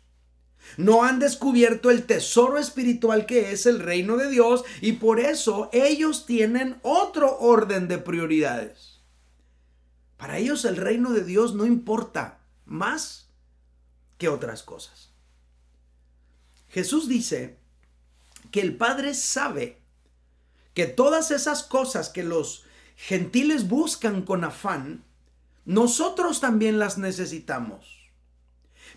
No 0.76 1.02
han 1.02 1.18
descubierto 1.18 1.90
el 1.90 2.04
tesoro 2.04 2.58
espiritual 2.58 3.24
que 3.24 3.52
es 3.52 3.64
el 3.64 3.80
reino 3.80 4.18
de 4.18 4.28
Dios 4.28 4.64
y 4.82 4.92
por 4.92 5.18
eso 5.18 5.70
ellos 5.72 6.26
tienen 6.26 6.78
otro 6.82 7.38
orden 7.38 7.88
de 7.88 7.96
prioridades. 7.96 9.00
Para 10.18 10.36
ellos 10.36 10.66
el 10.66 10.76
reino 10.76 11.14
de 11.14 11.24
Dios 11.24 11.54
no 11.54 11.64
importa 11.64 12.40
más 12.66 13.30
que 14.18 14.28
otras 14.28 14.62
cosas. 14.62 15.08
Jesús 16.68 17.08
dice 17.08 17.56
que 18.50 18.60
el 18.60 18.76
Padre 18.76 19.14
sabe 19.14 19.85
que 20.76 20.86
todas 20.86 21.30
esas 21.30 21.62
cosas 21.62 22.10
que 22.10 22.22
los 22.22 22.66
gentiles 22.96 23.66
buscan 23.66 24.20
con 24.20 24.44
afán, 24.44 25.04
nosotros 25.64 26.40
también 26.40 26.78
las 26.78 26.98
necesitamos. 26.98 28.10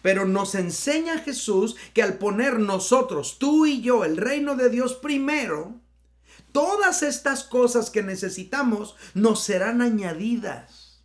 Pero 0.02 0.26
nos 0.26 0.56
enseña 0.56 1.20
Jesús 1.20 1.78
que 1.94 2.04
al 2.04 2.18
poner 2.18 2.60
nosotros, 2.60 3.40
tú 3.40 3.66
y 3.66 3.80
yo, 3.80 4.04
el 4.04 4.18
reino 4.18 4.58
de 4.58 4.70
Dios 4.70 4.96
primero, 4.96 5.80
todas 6.52 7.02
estas 7.02 7.46
cosas 7.46 7.90
que 7.90 8.04
necesitamos 8.04 8.98
nos 9.14 9.42
serán 9.42 9.82
añadidas. 9.82 11.02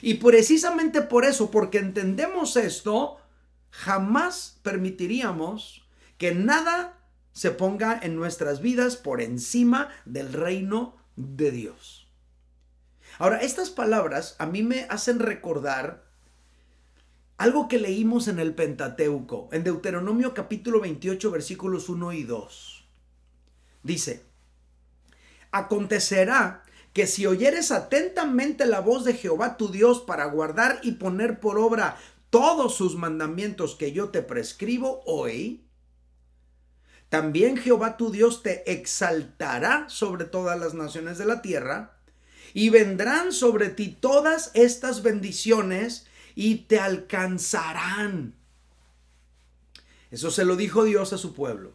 Y 0.00 0.14
precisamente 0.14 1.02
por 1.02 1.26
eso, 1.26 1.50
porque 1.50 1.80
entendemos 1.80 2.56
esto, 2.56 3.18
jamás 3.68 4.58
permitiríamos 4.62 5.86
que 6.16 6.34
nada 6.34 6.97
se 7.38 7.52
ponga 7.52 8.00
en 8.02 8.16
nuestras 8.16 8.60
vidas 8.60 8.96
por 8.96 9.20
encima 9.20 9.90
del 10.04 10.32
reino 10.32 10.96
de 11.14 11.52
Dios. 11.52 12.08
Ahora, 13.20 13.42
estas 13.42 13.70
palabras 13.70 14.34
a 14.40 14.46
mí 14.46 14.64
me 14.64 14.88
hacen 14.90 15.20
recordar 15.20 16.02
algo 17.36 17.68
que 17.68 17.78
leímos 17.78 18.26
en 18.26 18.40
el 18.40 18.56
Pentateuco, 18.56 19.48
en 19.52 19.62
Deuteronomio 19.62 20.34
capítulo 20.34 20.80
28 20.80 21.30
versículos 21.30 21.88
1 21.88 22.12
y 22.14 22.24
2. 22.24 22.88
Dice, 23.84 24.24
acontecerá 25.52 26.64
que 26.92 27.06
si 27.06 27.24
oyeres 27.26 27.70
atentamente 27.70 28.66
la 28.66 28.80
voz 28.80 29.04
de 29.04 29.14
Jehová 29.14 29.56
tu 29.56 29.70
Dios 29.70 30.00
para 30.00 30.24
guardar 30.24 30.80
y 30.82 30.92
poner 30.92 31.38
por 31.38 31.60
obra 31.60 31.98
todos 32.30 32.74
sus 32.74 32.96
mandamientos 32.96 33.76
que 33.76 33.92
yo 33.92 34.08
te 34.08 34.22
prescribo 34.22 35.02
hoy, 35.06 35.67
también 37.08 37.56
Jehová 37.56 37.96
tu 37.96 38.10
Dios 38.10 38.42
te 38.42 38.70
exaltará 38.70 39.88
sobre 39.88 40.24
todas 40.24 40.58
las 40.58 40.74
naciones 40.74 41.18
de 41.18 41.26
la 41.26 41.42
tierra, 41.42 41.98
y 42.54 42.70
vendrán 42.70 43.32
sobre 43.32 43.68
ti 43.68 43.88
todas 43.88 44.50
estas 44.54 45.02
bendiciones 45.02 46.06
y 46.34 46.56
te 46.66 46.80
alcanzarán. 46.80 48.34
Eso 50.10 50.30
se 50.30 50.44
lo 50.44 50.56
dijo 50.56 50.84
Dios 50.84 51.12
a 51.12 51.18
su 51.18 51.34
pueblo. 51.34 51.74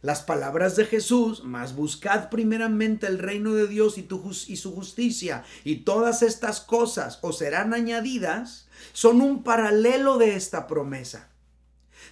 Las 0.00 0.22
palabras 0.22 0.74
de 0.74 0.84
Jesús, 0.84 1.44
más 1.44 1.76
buscad 1.76 2.28
primeramente 2.28 3.06
el 3.06 3.18
reino 3.18 3.54
de 3.54 3.68
Dios 3.68 3.98
y, 3.98 4.08
y 4.48 4.56
su 4.56 4.74
justicia, 4.74 5.44
y 5.62 5.76
todas 5.76 6.22
estas 6.22 6.60
cosas 6.60 7.18
os 7.22 7.38
serán 7.38 7.72
añadidas, 7.72 8.66
son 8.92 9.20
un 9.20 9.44
paralelo 9.44 10.18
de 10.18 10.34
esta 10.34 10.66
promesa. 10.66 11.31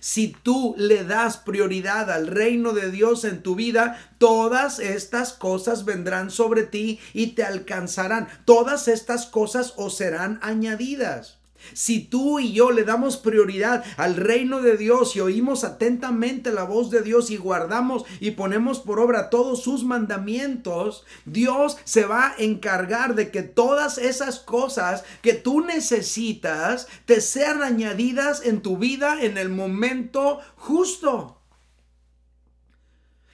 Si 0.00 0.28
tú 0.28 0.74
le 0.76 1.04
das 1.04 1.36
prioridad 1.36 2.10
al 2.10 2.26
reino 2.26 2.72
de 2.72 2.90
Dios 2.90 3.24
en 3.24 3.42
tu 3.42 3.54
vida, 3.54 3.98
todas 4.18 4.78
estas 4.78 5.32
cosas 5.32 5.84
vendrán 5.84 6.30
sobre 6.30 6.64
ti 6.64 6.98
y 7.12 7.28
te 7.28 7.44
alcanzarán. 7.44 8.28
Todas 8.44 8.88
estas 8.88 9.26
cosas 9.26 9.74
os 9.76 9.96
serán 9.96 10.38
añadidas. 10.42 11.39
Si 11.72 12.00
tú 12.00 12.38
y 12.38 12.52
yo 12.52 12.70
le 12.70 12.84
damos 12.84 13.16
prioridad 13.16 13.84
al 13.96 14.16
reino 14.16 14.60
de 14.60 14.76
Dios 14.76 15.16
y 15.16 15.20
oímos 15.20 15.64
atentamente 15.64 16.52
la 16.52 16.64
voz 16.64 16.90
de 16.90 17.02
Dios 17.02 17.30
y 17.30 17.36
guardamos 17.36 18.04
y 18.20 18.32
ponemos 18.32 18.80
por 18.80 19.00
obra 19.00 19.30
todos 19.30 19.62
sus 19.62 19.84
mandamientos, 19.84 21.04
Dios 21.24 21.76
se 21.84 22.04
va 22.04 22.28
a 22.28 22.34
encargar 22.38 23.14
de 23.14 23.30
que 23.30 23.42
todas 23.42 23.98
esas 23.98 24.38
cosas 24.38 25.04
que 25.22 25.34
tú 25.34 25.60
necesitas 25.60 26.86
te 27.04 27.20
sean 27.20 27.62
añadidas 27.62 28.44
en 28.44 28.60
tu 28.62 28.76
vida 28.76 29.22
en 29.22 29.38
el 29.38 29.48
momento 29.48 30.40
justo. 30.56 31.39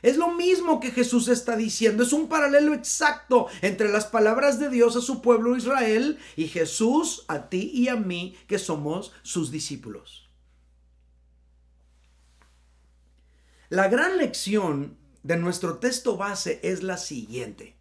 Es 0.06 0.16
lo 0.18 0.30
mismo 0.30 0.78
que 0.78 0.92
Jesús 0.92 1.26
está 1.26 1.56
diciendo. 1.56 2.04
Es 2.04 2.12
un 2.12 2.28
paralelo 2.28 2.74
exacto 2.74 3.48
entre 3.60 3.88
las 3.88 4.06
palabras 4.06 4.60
de 4.60 4.70
Dios 4.70 4.94
a 4.94 5.00
su 5.00 5.20
pueblo 5.20 5.56
Israel 5.56 6.20
y 6.36 6.46
Jesús 6.46 7.24
a 7.26 7.48
ti 7.48 7.72
y 7.74 7.88
a 7.88 7.96
mí 7.96 8.36
que 8.46 8.60
somos 8.60 9.12
sus 9.22 9.50
discípulos. 9.50 10.30
La 13.68 13.88
gran 13.88 14.16
lección 14.16 14.96
de 15.24 15.38
nuestro 15.38 15.78
texto 15.78 16.16
base 16.16 16.60
es 16.62 16.84
la 16.84 16.98
siguiente. 16.98 17.74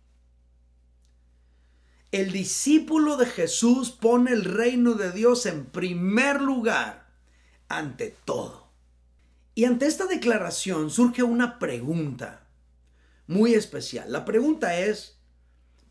El 2.11 2.31
discípulo 2.31 3.17
de 3.17 3.27
Jesús 3.27 3.91
pone 3.91 4.31
el 4.31 4.45
reino 4.45 4.95
de 4.95 5.11
Dios 5.11 5.45
en 5.45 5.67
primer 5.67 6.41
lugar 6.41 7.07
ante 7.69 8.17
todo. 8.25 8.64
Y 9.55 9.63
ante 9.63 9.87
esta 9.87 10.05
declaración 10.05 10.89
surge 10.89 11.23
una 11.23 11.59
pregunta 11.59 12.47
muy 13.25 13.53
especial. 13.53 14.11
La 14.11 14.25
pregunta 14.25 14.77
es, 14.77 15.17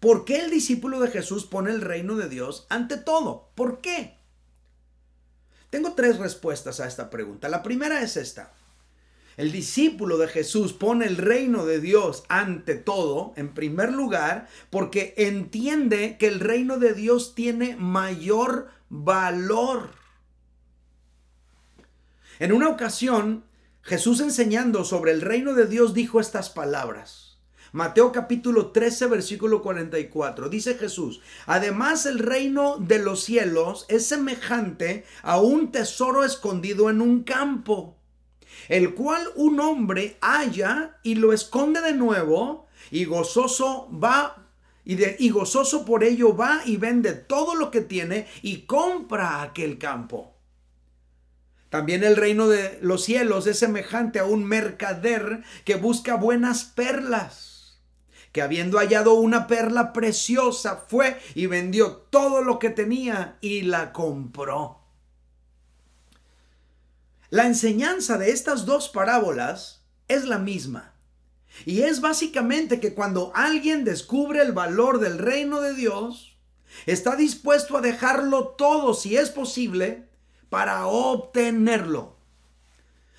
¿por 0.00 0.26
qué 0.26 0.40
el 0.40 0.50
discípulo 0.50 1.00
de 1.00 1.08
Jesús 1.08 1.46
pone 1.46 1.70
el 1.70 1.80
reino 1.80 2.14
de 2.16 2.28
Dios 2.28 2.66
ante 2.68 2.98
todo? 2.98 3.50
¿Por 3.54 3.80
qué? 3.80 4.18
Tengo 5.70 5.94
tres 5.94 6.18
respuestas 6.18 6.78
a 6.78 6.86
esta 6.86 7.08
pregunta. 7.08 7.48
La 7.48 7.62
primera 7.62 8.02
es 8.02 8.18
esta. 8.18 8.52
El 9.38 9.50
discípulo 9.50 10.18
de 10.18 10.28
Jesús 10.28 10.74
pone 10.74 11.06
el 11.06 11.16
reino 11.16 11.64
de 11.64 11.80
Dios 11.80 12.22
ante 12.28 12.76
todo, 12.76 13.32
en 13.36 13.52
primer 13.52 13.92
lugar, 13.92 14.46
porque 14.70 15.14
entiende 15.16 16.16
que 16.18 16.28
el 16.28 16.38
reino 16.38 16.78
de 16.78 16.94
Dios 16.94 17.34
tiene 17.34 17.76
mayor 17.76 18.68
valor. 18.88 19.90
En 22.38 22.52
una 22.52 22.68
ocasión, 22.68 23.44
Jesús 23.84 24.20
enseñando 24.20 24.82
sobre 24.82 25.12
el 25.12 25.20
reino 25.20 25.52
de 25.52 25.66
Dios 25.66 25.92
dijo 25.92 26.18
estas 26.18 26.48
palabras. 26.48 27.36
Mateo 27.72 28.12
capítulo 28.12 28.68
13 28.68 29.08
versículo 29.08 29.60
44. 29.60 30.48
Dice 30.48 30.76
Jesús, 30.76 31.20
además 31.44 32.06
el 32.06 32.18
reino 32.18 32.78
de 32.78 32.98
los 32.98 33.24
cielos 33.24 33.84
es 33.90 34.06
semejante 34.06 35.04
a 35.22 35.38
un 35.38 35.70
tesoro 35.70 36.24
escondido 36.24 36.88
en 36.88 37.02
un 37.02 37.24
campo, 37.24 37.98
el 38.68 38.94
cual 38.94 39.28
un 39.34 39.60
hombre 39.60 40.16
halla 40.22 40.98
y 41.02 41.16
lo 41.16 41.34
esconde 41.34 41.82
de 41.82 41.92
nuevo 41.92 42.66
y 42.90 43.04
gozoso 43.04 43.90
va 43.92 44.48
y, 44.86 44.94
de, 44.94 45.16
y 45.18 45.28
gozoso 45.28 45.84
por 45.84 46.04
ello 46.04 46.34
va 46.34 46.62
y 46.64 46.78
vende 46.78 47.12
todo 47.12 47.54
lo 47.54 47.70
que 47.70 47.82
tiene 47.82 48.28
y 48.40 48.62
compra 48.62 49.42
aquel 49.42 49.76
campo. 49.76 50.33
También 51.74 52.04
el 52.04 52.14
reino 52.14 52.46
de 52.46 52.78
los 52.82 53.02
cielos 53.02 53.48
es 53.48 53.58
semejante 53.58 54.20
a 54.20 54.24
un 54.26 54.44
mercader 54.44 55.42
que 55.64 55.74
busca 55.74 56.14
buenas 56.14 56.62
perlas, 56.62 57.80
que 58.30 58.42
habiendo 58.42 58.78
hallado 58.78 59.14
una 59.14 59.48
perla 59.48 59.92
preciosa 59.92 60.84
fue 60.86 61.18
y 61.34 61.46
vendió 61.46 61.90
todo 61.96 62.42
lo 62.42 62.60
que 62.60 62.70
tenía 62.70 63.38
y 63.40 63.62
la 63.62 63.92
compró. 63.92 64.82
La 67.28 67.44
enseñanza 67.44 68.18
de 68.18 68.30
estas 68.30 68.66
dos 68.66 68.88
parábolas 68.88 69.84
es 70.06 70.26
la 70.26 70.38
misma. 70.38 70.94
Y 71.66 71.80
es 71.80 72.00
básicamente 72.00 72.78
que 72.78 72.94
cuando 72.94 73.32
alguien 73.34 73.82
descubre 73.82 74.42
el 74.42 74.52
valor 74.52 75.00
del 75.00 75.18
reino 75.18 75.60
de 75.60 75.74
Dios, 75.74 76.38
está 76.86 77.16
dispuesto 77.16 77.76
a 77.76 77.80
dejarlo 77.80 78.50
todo, 78.50 78.94
si 78.94 79.16
es 79.16 79.30
posible, 79.30 80.13
para 80.54 80.86
obtenerlo. 80.86 82.14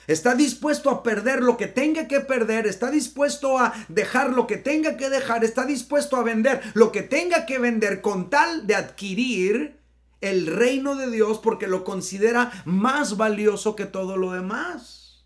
Está 0.08 0.36
dispuesto 0.36 0.90
a 0.90 1.04
perder 1.04 1.42
lo 1.44 1.58
que 1.58 1.68
tenga 1.68 2.08
que 2.08 2.22
perder, 2.22 2.66
está 2.66 2.90
dispuesto 2.90 3.60
a 3.60 3.74
dejar 3.90 4.30
lo 4.30 4.48
que 4.48 4.56
tenga 4.56 4.96
que 4.96 5.10
dejar, 5.10 5.44
está 5.44 5.66
dispuesto 5.66 6.16
a 6.16 6.24
vender 6.24 6.62
lo 6.76 6.94
que 6.94 7.02
tenga 7.02 7.46
que 7.46 7.60
vender 7.60 8.00
con 8.00 8.30
tal 8.30 8.68
de 8.68 8.76
adquirir 8.76 9.82
el 10.22 10.48
reino 10.48 10.96
de 10.96 11.12
Dios 11.12 11.40
porque 11.40 11.68
lo 11.68 11.84
considera 11.84 12.54
más 12.64 13.18
valioso 13.18 13.76
que 13.76 13.86
todo 13.86 14.16
lo 14.16 14.32
demás. 14.32 15.26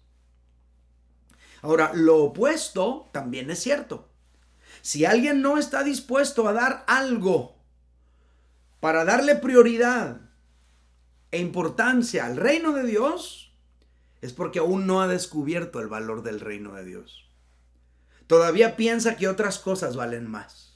Ahora, 1.61 1.91
lo 1.93 2.23
opuesto 2.23 3.07
también 3.11 3.51
es 3.51 3.61
cierto. 3.61 4.09
Si 4.81 5.05
alguien 5.05 5.43
no 5.43 5.59
está 5.59 5.83
dispuesto 5.83 6.47
a 6.47 6.53
dar 6.53 6.85
algo 6.87 7.55
para 8.79 9.05
darle 9.05 9.35
prioridad 9.35 10.28
e 11.31 11.39
importancia 11.39 12.25
al 12.25 12.37
reino 12.37 12.73
de 12.73 12.83
Dios, 12.83 13.53
es 14.21 14.33
porque 14.33 14.59
aún 14.59 14.87
no 14.87 15.01
ha 15.01 15.07
descubierto 15.07 15.79
el 15.79 15.87
valor 15.87 16.23
del 16.23 16.39
reino 16.39 16.73
de 16.73 16.85
Dios. 16.85 17.29
Todavía 18.27 18.75
piensa 18.75 19.15
que 19.15 19.27
otras 19.27 19.59
cosas 19.59 19.95
valen 19.95 20.27
más. 20.29 20.69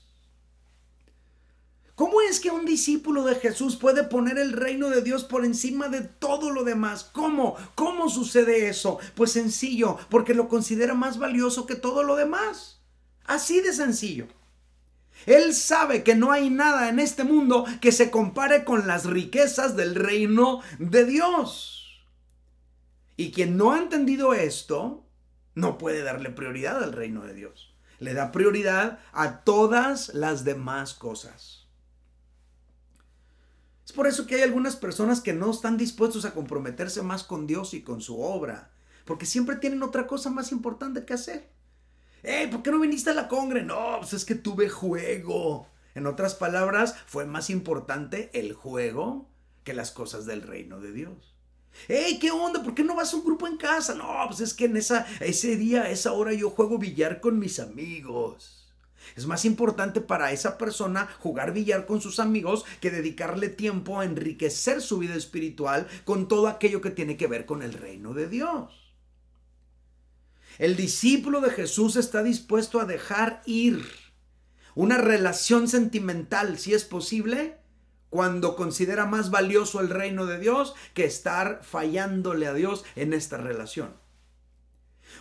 ¿Cómo 1.96 2.22
es 2.22 2.40
que 2.40 2.50
un 2.50 2.66
discípulo 2.66 3.24
de 3.24 3.36
Jesús 3.36 3.76
puede 3.76 4.04
poner 4.04 4.40
el 4.40 4.54
reino 4.54 4.90
de 4.90 5.04
Dios 5.04 5.24
por 5.24 5.46
encima 5.46 5.90
de 5.90 6.02
todo 6.02 6.50
lo 6.50 6.64
demás? 6.64 7.04
¿Cómo? 7.04 7.56
¿Cómo 7.76 8.10
sucede 8.10 8.68
eso? 8.68 8.98
Pues 9.14 9.32
sencillo, 9.32 9.98
porque 10.10 10.34
lo 10.34 10.50
considera 10.50 10.96
más 10.96 11.20
valioso 11.20 11.68
que 11.68 11.76
todo 11.76 12.02
lo 12.02 12.16
demás. 12.16 12.80
Así 13.26 13.62
de 13.62 13.74
sencillo. 13.74 14.28
Él 15.26 15.54
sabe 15.54 16.04
que 16.04 16.16
no 16.16 16.32
hay 16.32 16.50
nada 16.50 16.90
en 16.90 17.00
este 17.00 17.24
mundo 17.24 17.66
que 17.82 17.92
se 17.92 18.12
compare 18.12 18.64
con 18.64 18.88
las 18.88 19.06
riquezas 19.06 19.76
del 19.76 19.96
reino 19.96 20.62
de 20.80 21.06
Dios. 21.06 22.06
Y 23.16 23.32
quien 23.32 23.58
no 23.58 23.74
ha 23.74 23.80
entendido 23.80 24.34
esto, 24.34 25.06
no 25.56 25.78
puede 25.78 26.02
darle 26.04 26.30
prioridad 26.30 26.84
al 26.84 26.94
reino 26.94 27.22
de 27.22 27.34
Dios. 27.34 27.76
Le 28.00 28.14
da 28.14 28.32
prioridad 28.32 29.00
a 29.12 29.44
todas 29.44 30.14
las 30.14 30.44
demás 30.44 30.94
cosas. 30.94 31.68
Es 33.86 33.92
por 33.92 34.08
eso 34.08 34.26
que 34.26 34.36
hay 34.36 34.42
algunas 34.42 34.76
personas 34.76 35.22
que 35.22 35.34
no 35.34 35.52
están 35.52 35.78
dispuestos 35.78 36.26
a 36.26 36.34
comprometerse 36.34 37.02
más 37.04 37.24
con 37.24 37.48
Dios 37.48 37.74
y 37.74 37.84
con 37.84 38.02
su 38.02 38.22
obra, 38.22 38.72
porque 39.06 39.26
siempre 39.26 39.58
tienen 39.58 39.84
otra 39.84 40.08
cosa 40.08 40.30
más 40.30 40.52
importante 40.52 41.06
que 41.06 41.14
hacer. 41.14 41.53
¿Por 42.52 42.64
qué 42.64 42.72
no 42.72 42.80
viniste 42.80 43.10
a 43.10 43.14
la 43.14 43.28
congre? 43.28 43.64
No, 43.64 43.98
pues 44.00 44.14
es 44.14 44.26
que 44.26 44.36
tuve 44.36 44.70
juego. 44.70 45.68
En 45.96 46.08
otras 46.08 46.36
palabras, 46.36 46.96
fue 47.06 47.26
más 47.26 47.50
importante 47.50 48.30
el 48.34 48.54
juego 48.54 49.28
que 49.64 49.74
las 49.74 49.92
cosas 49.92 50.26
del 50.26 50.42
reino 50.42 50.80
de 50.80 50.92
Dios. 50.94 51.36
Hey, 51.88 52.20
¿qué 52.22 52.32
onda? 52.32 52.64
¿Por 52.64 52.76
qué 52.76 52.84
no 52.84 52.96
vas 52.96 53.14
a 53.14 53.18
un 53.18 53.26
grupo 53.26 53.48
en 53.48 53.58
casa? 53.58 53.96
No, 53.96 54.08
pues 54.28 54.40
es 54.40 54.54
que 54.54 54.66
en 54.66 54.78
esa, 54.78 55.06
ese 55.20 55.58
día, 55.58 55.90
esa 55.90 56.14
hora 56.14 56.34
yo 56.34 56.50
juego 56.50 56.78
billar 56.78 57.20
con 57.20 57.40
mis 57.40 57.60
amigos. 57.60 58.72
Es 59.16 59.26
más 59.26 59.44
importante 59.44 60.00
para 60.00 60.32
esa 60.32 60.58
persona 60.58 61.10
jugar 61.20 61.54
billar 61.54 61.86
con 61.86 62.02
sus 62.02 62.20
amigos 62.20 62.66
que 62.80 62.92
dedicarle 62.92 63.50
tiempo 63.50 64.00
a 64.00 64.06
enriquecer 64.06 64.82
su 64.82 65.00
vida 65.00 65.16
espiritual 65.16 65.88
con 66.06 66.28
todo 66.28 66.48
aquello 66.48 66.82
que 66.82 66.92
tiene 66.92 67.18
que 67.18 67.28
ver 67.28 67.46
con 67.46 67.64
el 67.64 67.74
reino 67.74 68.14
de 68.14 68.30
Dios. 68.30 68.83
El 70.60 70.76
discípulo 70.76 71.42
de 71.42 71.50
Jesús 71.50 71.96
está 71.96 72.24
dispuesto 72.24 72.80
a 72.80 72.86
dejar 72.86 73.42
ir 73.46 73.86
una 74.76 74.98
relación 74.98 75.68
sentimental, 75.68 76.58
si 76.58 76.74
es 76.74 76.84
posible, 76.84 77.58
cuando 78.10 78.56
considera 78.56 79.06
más 79.06 79.32
valioso 79.32 79.80
el 79.80 79.90
reino 79.90 80.26
de 80.26 80.40
Dios 80.40 80.76
que 80.94 81.06
estar 81.06 81.62
fallándole 81.64 82.48
a 82.48 82.54
Dios 82.54 82.86
en 82.96 83.14
esta 83.14 83.38
relación. 83.38 83.96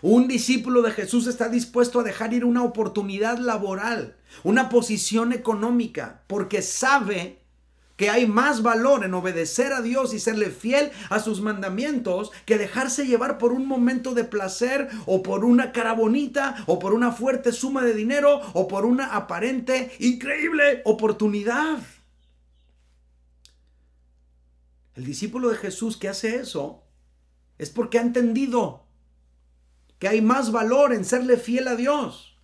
Un 0.01 0.27
discípulo 0.27 0.83
de 0.83 0.91
Jesús 0.91 1.27
está 1.27 1.49
dispuesto 1.49 2.01
a 2.01 2.03
dejar 2.03 2.33
ir 2.33 2.45
una 2.45 2.63
oportunidad 2.63 3.39
laboral, 3.39 4.17
una 4.43 4.69
posición 4.69 5.33
económica, 5.33 6.23
porque 6.29 6.63
sabe 6.63 7.42
que 8.03 8.11
hay 8.11 8.27
más 8.27 8.65
valor 8.65 9.05
en 9.05 9.15
obedecer 9.15 9.73
a 9.73 9.81
Dios 9.81 10.13
y 10.13 10.19
serle 10.19 10.51
fiel 10.51 10.91
a 11.09 11.21
sus 11.21 11.41
mandamientos 11.41 12.33
que 12.47 12.59
dejarse 12.59 13.07
llevar 13.07 13.39
por 13.39 13.53
un 13.53 13.65
momento 13.65 14.13
de 14.13 14.25
placer 14.25 14.89
o 15.07 15.23
por 15.23 15.45
una 15.45 15.71
cara 15.71 15.93
bonita 15.93 16.65
o 16.67 16.81
por 16.81 16.95
una 16.95 17.13
fuerte 17.13 17.53
suma 17.53 17.85
de 17.85 17.95
dinero 17.95 18.41
o 18.55 18.67
por 18.67 18.87
una 18.87 19.15
aparente 19.15 19.93
increíble 20.01 20.83
oportunidad. 20.85 21.79
El 24.97 25.05
discípulo 25.05 25.51
de 25.51 25.59
Jesús 25.59 25.97
que 25.97 26.09
hace 26.09 26.41
eso 26.41 26.83
es 27.57 27.71
porque 27.71 28.01
ha 28.01 28.03
entendido 28.03 28.85
que 30.01 30.09
hay 30.09 30.23
más 30.23 30.51
valor 30.51 30.93
en 30.93 31.05
serle 31.05 31.37
fiel 31.37 31.69
a 31.69 31.77
Dios 31.77 32.37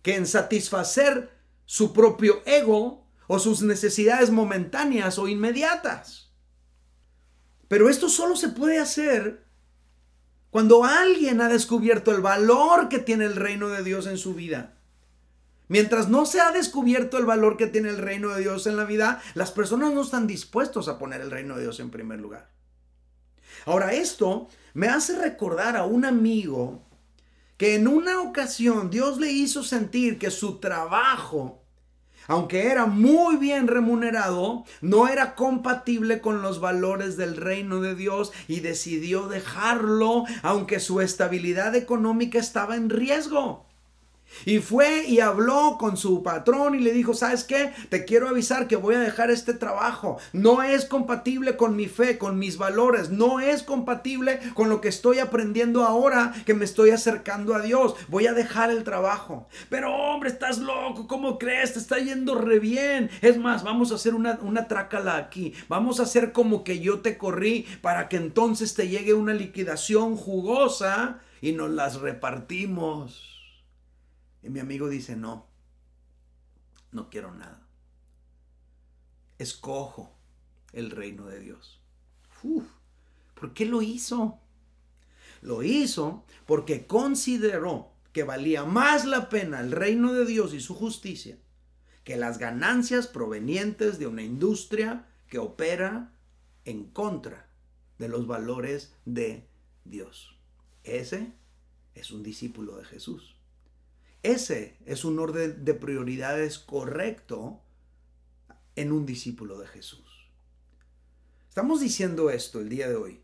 que 0.00 0.14
en 0.16 0.26
satisfacer 0.26 1.30
su 1.66 1.92
propio 1.92 2.40
ego 2.46 3.03
o 3.26 3.38
sus 3.38 3.62
necesidades 3.62 4.30
momentáneas 4.30 5.18
o 5.18 5.28
inmediatas. 5.28 6.32
Pero 7.68 7.88
esto 7.88 8.08
solo 8.08 8.36
se 8.36 8.50
puede 8.50 8.78
hacer 8.78 9.44
cuando 10.50 10.84
alguien 10.84 11.40
ha 11.40 11.48
descubierto 11.48 12.12
el 12.12 12.20
valor 12.20 12.88
que 12.88 12.98
tiene 12.98 13.24
el 13.24 13.36
reino 13.36 13.68
de 13.68 13.82
Dios 13.82 14.06
en 14.06 14.18
su 14.18 14.34
vida. 14.34 14.74
Mientras 15.66 16.08
no 16.08 16.26
se 16.26 16.40
ha 16.40 16.52
descubierto 16.52 17.18
el 17.18 17.24
valor 17.24 17.56
que 17.56 17.66
tiene 17.66 17.88
el 17.88 17.98
reino 17.98 18.28
de 18.28 18.42
Dios 18.42 18.66
en 18.66 18.76
la 18.76 18.84
vida, 18.84 19.20
las 19.34 19.50
personas 19.50 19.92
no 19.92 20.02
están 20.02 20.26
dispuestos 20.26 20.88
a 20.88 20.98
poner 20.98 21.20
el 21.22 21.30
reino 21.30 21.56
de 21.56 21.62
Dios 21.62 21.80
en 21.80 21.90
primer 21.90 22.20
lugar. 22.20 22.50
Ahora, 23.66 23.94
esto 23.94 24.48
me 24.74 24.88
hace 24.88 25.18
recordar 25.18 25.76
a 25.76 25.84
un 25.84 26.04
amigo 26.04 26.86
que 27.56 27.76
en 27.76 27.88
una 27.88 28.20
ocasión 28.20 28.90
Dios 28.90 29.18
le 29.18 29.32
hizo 29.32 29.62
sentir 29.62 30.18
que 30.18 30.30
su 30.30 30.60
trabajo, 30.60 31.63
aunque 32.28 32.68
era 32.68 32.86
muy 32.86 33.36
bien 33.36 33.66
remunerado, 33.66 34.64
no 34.80 35.08
era 35.08 35.34
compatible 35.34 36.20
con 36.20 36.42
los 36.42 36.60
valores 36.60 37.16
del 37.16 37.36
reino 37.36 37.80
de 37.80 37.94
Dios 37.94 38.32
y 38.48 38.60
decidió 38.60 39.28
dejarlo, 39.28 40.24
aunque 40.42 40.80
su 40.80 41.00
estabilidad 41.00 41.74
económica 41.74 42.38
estaba 42.38 42.76
en 42.76 42.90
riesgo. 42.90 43.66
Y 44.44 44.58
fue 44.58 45.04
y 45.06 45.20
habló 45.20 45.76
con 45.78 45.96
su 45.96 46.22
patrón 46.22 46.74
y 46.74 46.80
le 46.80 46.92
dijo, 46.92 47.14
¿sabes 47.14 47.44
qué? 47.44 47.72
Te 47.88 48.04
quiero 48.04 48.28
avisar 48.28 48.68
que 48.68 48.76
voy 48.76 48.94
a 48.94 49.00
dejar 49.00 49.30
este 49.30 49.54
trabajo. 49.54 50.18
No 50.32 50.62
es 50.62 50.84
compatible 50.84 51.56
con 51.56 51.76
mi 51.76 51.86
fe, 51.86 52.18
con 52.18 52.38
mis 52.38 52.58
valores. 52.58 53.10
No 53.10 53.40
es 53.40 53.62
compatible 53.62 54.40
con 54.54 54.68
lo 54.68 54.80
que 54.80 54.88
estoy 54.88 55.18
aprendiendo 55.18 55.84
ahora 55.84 56.32
que 56.46 56.54
me 56.54 56.64
estoy 56.64 56.90
acercando 56.90 57.54
a 57.54 57.60
Dios. 57.60 57.94
Voy 58.08 58.26
a 58.26 58.32
dejar 58.32 58.70
el 58.70 58.84
trabajo. 58.84 59.48
Pero 59.68 59.94
hombre, 59.94 60.30
estás 60.30 60.58
loco. 60.58 61.06
¿Cómo 61.06 61.38
crees? 61.38 61.74
Te 61.74 61.78
está 61.78 61.98
yendo 61.98 62.34
re 62.34 62.58
bien. 62.58 63.10
Es 63.22 63.38
más, 63.38 63.62
vamos 63.62 63.92
a 63.92 63.96
hacer 63.96 64.14
una, 64.14 64.38
una 64.42 64.68
trácala 64.68 65.16
aquí. 65.16 65.54
Vamos 65.68 66.00
a 66.00 66.04
hacer 66.04 66.32
como 66.32 66.64
que 66.64 66.80
yo 66.80 67.00
te 67.00 67.18
corrí 67.18 67.66
para 67.80 68.08
que 68.08 68.16
entonces 68.16 68.74
te 68.74 68.88
llegue 68.88 69.14
una 69.14 69.34
liquidación 69.34 70.16
jugosa 70.16 71.18
y 71.40 71.52
nos 71.52 71.70
las 71.70 72.00
repartimos. 72.00 73.33
Y 74.44 74.50
mi 74.50 74.60
amigo 74.60 74.90
dice, 74.90 75.16
no, 75.16 75.46
no 76.92 77.08
quiero 77.08 77.32
nada. 77.32 77.66
Escojo 79.38 80.14
el 80.72 80.90
reino 80.90 81.26
de 81.26 81.40
Dios. 81.40 81.80
¿Por 83.34 83.54
qué 83.54 83.64
lo 83.64 83.80
hizo? 83.80 84.38
Lo 85.40 85.62
hizo 85.62 86.26
porque 86.46 86.86
consideró 86.86 87.90
que 88.12 88.22
valía 88.22 88.64
más 88.64 89.06
la 89.06 89.30
pena 89.30 89.60
el 89.60 89.72
reino 89.72 90.12
de 90.12 90.26
Dios 90.26 90.52
y 90.52 90.60
su 90.60 90.74
justicia 90.74 91.38
que 92.04 92.16
las 92.16 92.36
ganancias 92.36 93.06
provenientes 93.06 93.98
de 93.98 94.06
una 94.06 94.22
industria 94.22 95.06
que 95.26 95.38
opera 95.38 96.12
en 96.66 96.84
contra 96.84 97.48
de 97.98 98.08
los 98.08 98.26
valores 98.26 98.94
de 99.06 99.48
Dios. 99.86 100.36
Ese 100.82 101.32
es 101.94 102.10
un 102.10 102.22
discípulo 102.22 102.76
de 102.76 102.84
Jesús. 102.84 103.33
Ese 104.24 104.78
es 104.86 105.04
un 105.04 105.18
orden 105.18 105.66
de 105.66 105.74
prioridades 105.74 106.58
correcto 106.58 107.60
en 108.74 108.90
un 108.90 109.04
discípulo 109.04 109.58
de 109.58 109.66
Jesús. 109.66 110.30
Estamos 111.50 111.82
diciendo 111.82 112.30
esto 112.30 112.58
el 112.58 112.70
día 112.70 112.88
de 112.88 112.96
hoy. 112.96 113.20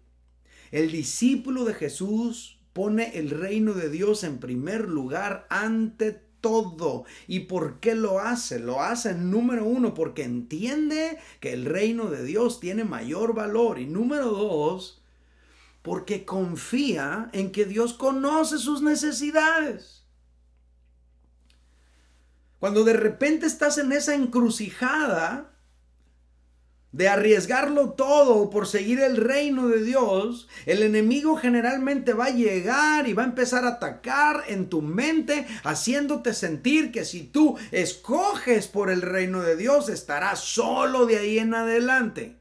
El 0.70 0.92
discípulo 0.92 1.64
de 1.64 1.72
Jesús 1.72 2.58
pone 2.74 3.16
el 3.18 3.30
reino 3.30 3.72
de 3.72 3.88
Dios 3.88 4.24
en 4.24 4.40
primer 4.40 4.90
lugar 4.90 5.46
ante 5.48 6.12
todo. 6.42 7.06
¿Y 7.26 7.40
por 7.40 7.80
qué 7.80 7.94
lo 7.94 8.18
hace? 8.18 8.58
Lo 8.58 8.82
hace, 8.82 9.14
número 9.14 9.64
uno, 9.64 9.94
porque 9.94 10.24
entiende 10.24 11.18
que 11.40 11.54
el 11.54 11.64
reino 11.64 12.10
de 12.10 12.24
Dios 12.24 12.60
tiene 12.60 12.84
mayor 12.84 13.34
valor. 13.34 13.78
Y 13.78 13.86
número 13.86 14.26
dos, 14.26 15.02
porque 15.80 16.26
confía 16.26 17.30
en 17.32 17.52
que 17.52 17.64
Dios 17.64 17.94
conoce 17.94 18.58
sus 18.58 18.82
necesidades. 18.82 19.99
Cuando 22.60 22.84
de 22.84 22.92
repente 22.92 23.46
estás 23.46 23.78
en 23.78 23.90
esa 23.90 24.14
encrucijada, 24.14 25.50
de 26.92 27.08
arriesgarlo 27.08 27.92
todo 27.92 28.50
por 28.50 28.66
seguir 28.66 29.00
el 29.00 29.16
reino 29.16 29.68
de 29.68 29.82
Dios, 29.82 30.48
el 30.66 30.82
enemigo 30.82 31.36
generalmente 31.36 32.12
va 32.12 32.26
a 32.26 32.34
llegar 32.34 33.08
y 33.08 33.12
va 33.12 33.22
a 33.22 33.26
empezar 33.26 33.64
a 33.64 33.68
atacar 33.68 34.44
en 34.48 34.68
tu 34.68 34.82
mente, 34.82 35.46
haciéndote 35.62 36.34
sentir 36.34 36.92
que 36.92 37.04
si 37.04 37.22
tú 37.22 37.56
escoges 37.70 38.66
por 38.66 38.90
el 38.90 39.02
reino 39.02 39.40
de 39.40 39.56
Dios, 39.56 39.88
estarás 39.88 40.40
solo 40.40 41.06
de 41.06 41.18
ahí 41.18 41.38
en 41.38 41.54
adelante. 41.54 42.36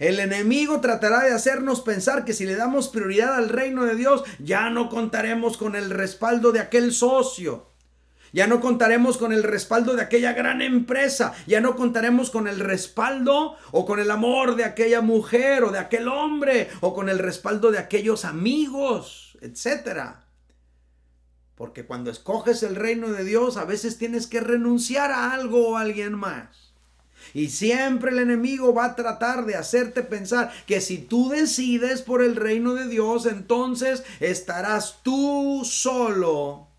El 0.00 0.18
enemigo 0.18 0.80
tratará 0.80 1.20
de 1.20 1.32
hacernos 1.32 1.82
pensar 1.82 2.24
que 2.24 2.32
si 2.32 2.46
le 2.46 2.56
damos 2.56 2.88
prioridad 2.88 3.34
al 3.34 3.48
reino 3.48 3.84
de 3.84 3.94
Dios, 3.94 4.24
ya 4.40 4.70
no 4.70 4.88
contaremos 4.88 5.56
con 5.56 5.76
el 5.76 5.90
respaldo 5.90 6.50
de 6.50 6.58
aquel 6.58 6.92
socio 6.92 7.73
ya 8.34 8.48
no 8.48 8.60
contaremos 8.60 9.16
con 9.16 9.32
el 9.32 9.44
respaldo 9.44 9.94
de 9.94 10.02
aquella 10.02 10.32
gran 10.32 10.60
empresa. 10.60 11.34
Ya 11.46 11.60
no 11.60 11.76
contaremos 11.76 12.30
con 12.30 12.48
el 12.48 12.58
respaldo 12.58 13.54
o 13.70 13.86
con 13.86 14.00
el 14.00 14.10
amor 14.10 14.56
de 14.56 14.64
aquella 14.64 15.00
mujer 15.02 15.62
o 15.62 15.70
de 15.70 15.78
aquel 15.78 16.08
hombre 16.08 16.68
o 16.80 16.94
con 16.94 17.08
el 17.08 17.20
respaldo 17.20 17.70
de 17.70 17.78
aquellos 17.78 18.24
amigos, 18.24 19.38
etcétera. 19.40 20.26
Porque 21.54 21.86
cuando 21.86 22.10
escoges 22.10 22.64
el 22.64 22.74
reino 22.74 23.12
de 23.12 23.22
Dios, 23.22 23.56
a 23.56 23.66
veces 23.66 23.98
tienes 23.98 24.26
que 24.26 24.40
renunciar 24.40 25.12
a 25.12 25.32
algo 25.32 25.68
o 25.68 25.76
a 25.76 25.82
alguien 25.82 26.14
más. 26.14 26.74
Y 27.34 27.50
siempre 27.50 28.10
el 28.10 28.18
enemigo 28.18 28.74
va 28.74 28.86
a 28.86 28.96
tratar 28.96 29.46
de 29.46 29.54
hacerte 29.54 30.02
pensar 30.02 30.50
que 30.66 30.80
si 30.80 30.98
tú 30.98 31.28
decides 31.28 32.02
por 32.02 32.20
el 32.20 32.34
reino 32.34 32.74
de 32.74 32.88
Dios, 32.88 33.26
entonces 33.26 34.02
estarás 34.18 35.04
tú 35.04 35.62
solo 35.64 36.73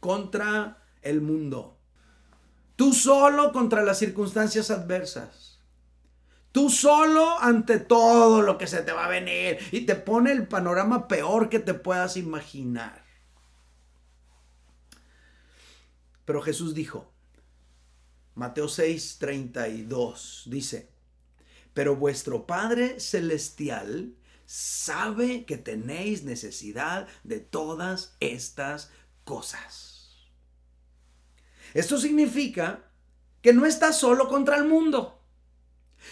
contra 0.00 0.82
el 1.02 1.20
mundo. 1.20 1.78
Tú 2.76 2.92
solo 2.92 3.52
contra 3.52 3.82
las 3.82 3.98
circunstancias 3.98 4.70
adversas. 4.70 5.58
Tú 6.52 6.70
solo 6.70 7.38
ante 7.40 7.78
todo 7.78 8.42
lo 8.42 8.56
que 8.56 8.66
se 8.66 8.82
te 8.82 8.92
va 8.92 9.06
a 9.06 9.10
venir 9.10 9.58
y 9.70 9.82
te 9.82 9.94
pone 9.94 10.32
el 10.32 10.48
panorama 10.48 11.08
peor 11.08 11.48
que 11.48 11.58
te 11.58 11.74
puedas 11.74 12.16
imaginar. 12.16 13.04
Pero 16.24 16.42
Jesús 16.42 16.74
dijo, 16.74 17.12
Mateo 18.34 18.68
6, 18.68 19.16
32, 19.18 20.44
dice, 20.46 20.90
pero 21.74 21.96
vuestro 21.96 22.46
Padre 22.46 23.00
Celestial 23.00 24.14
sabe 24.46 25.44
que 25.44 25.58
tenéis 25.58 26.24
necesidad 26.24 27.06
de 27.24 27.40
todas 27.40 28.16
estas 28.20 28.90
cosas. 29.28 30.16
Esto 31.74 31.98
significa 31.98 32.90
que 33.42 33.52
no 33.52 33.66
estás 33.66 33.98
solo 33.98 34.26
contra 34.26 34.56
el 34.56 34.64
mundo. 34.64 35.22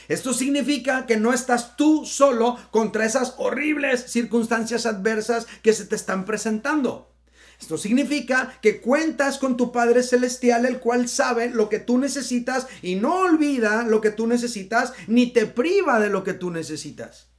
Esto 0.07 0.35
significa 0.35 1.07
que 1.07 1.17
no 1.17 1.33
estás 1.33 1.79
tú 1.79 2.05
solo 2.05 2.59
contra 2.71 3.07
esas 3.07 3.33
horribles 3.39 4.13
circunstancias 4.13 4.85
adversas 4.85 5.47
que 5.63 5.73
se 5.73 5.87
te 5.87 5.97
están 5.97 6.27
presentando. 6.27 7.15
Esto 7.59 7.79
significa 7.79 8.59
que 8.61 8.83
cuentas 8.83 9.39
con 9.39 9.57
tu 9.57 9.73
Padre 9.73 10.03
Celestial, 10.03 10.67
el 10.67 10.79
cual 10.79 11.09
sabe 11.09 11.49
lo 11.49 11.71
que 11.71 11.79
tú 11.79 11.97
necesitas 11.97 12.67
y 12.83 12.97
no 12.97 13.21
olvida 13.21 13.85
lo 13.85 14.03
que 14.03 14.11
tú 14.11 14.27
necesitas, 14.27 14.93
ni 15.07 15.33
te 15.33 15.47
priva 15.47 15.99
de 16.01 16.11
lo 16.11 16.23
que 16.23 16.35
tú 16.35 16.51
necesitas. 16.51 17.31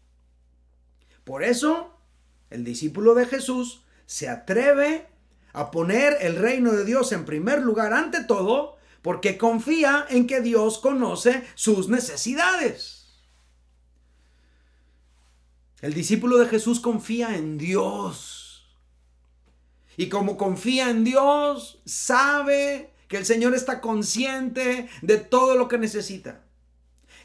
Por 1.23 1.43
eso, 1.43 2.01
el 2.49 2.63
discípulo 2.63 3.13
de 3.13 3.27
Jesús 3.27 3.83
se 4.07 4.27
atreve 4.27 5.16
a 5.53 5.71
poner 5.71 6.17
el 6.21 6.36
reino 6.36 6.71
de 6.71 6.86
Dios 6.86 7.12
en 7.12 7.25
primer 7.25 7.62
lugar 7.62 7.93
ante 7.93 8.23
todo, 8.23 8.77
porque 9.01 9.38
confía 9.38 10.05
en 10.10 10.27
que 10.27 10.41
Dios 10.41 10.79
conoce 10.79 11.43
sus 11.55 11.89
necesidades. 11.89 12.97
El 15.81 15.93
discípulo 15.93 16.38
de 16.38 16.47
Jesús 16.47 16.79
confía 16.79 17.36
en 17.36 17.57
Dios. 17.57 18.67
Y 19.95 20.10
como 20.10 20.38
confía 20.38 20.89
en 20.89 21.03
Dios, 21.03 21.81
sabe 21.86 22.93
que 23.07 23.17
el 23.17 23.25
Señor 23.25 23.55
está 23.55 23.81
consciente 23.81 24.89
de 25.01 25.17
todo 25.17 25.55
lo 25.55 25.67
que 25.67 25.77
necesita. 25.77 26.46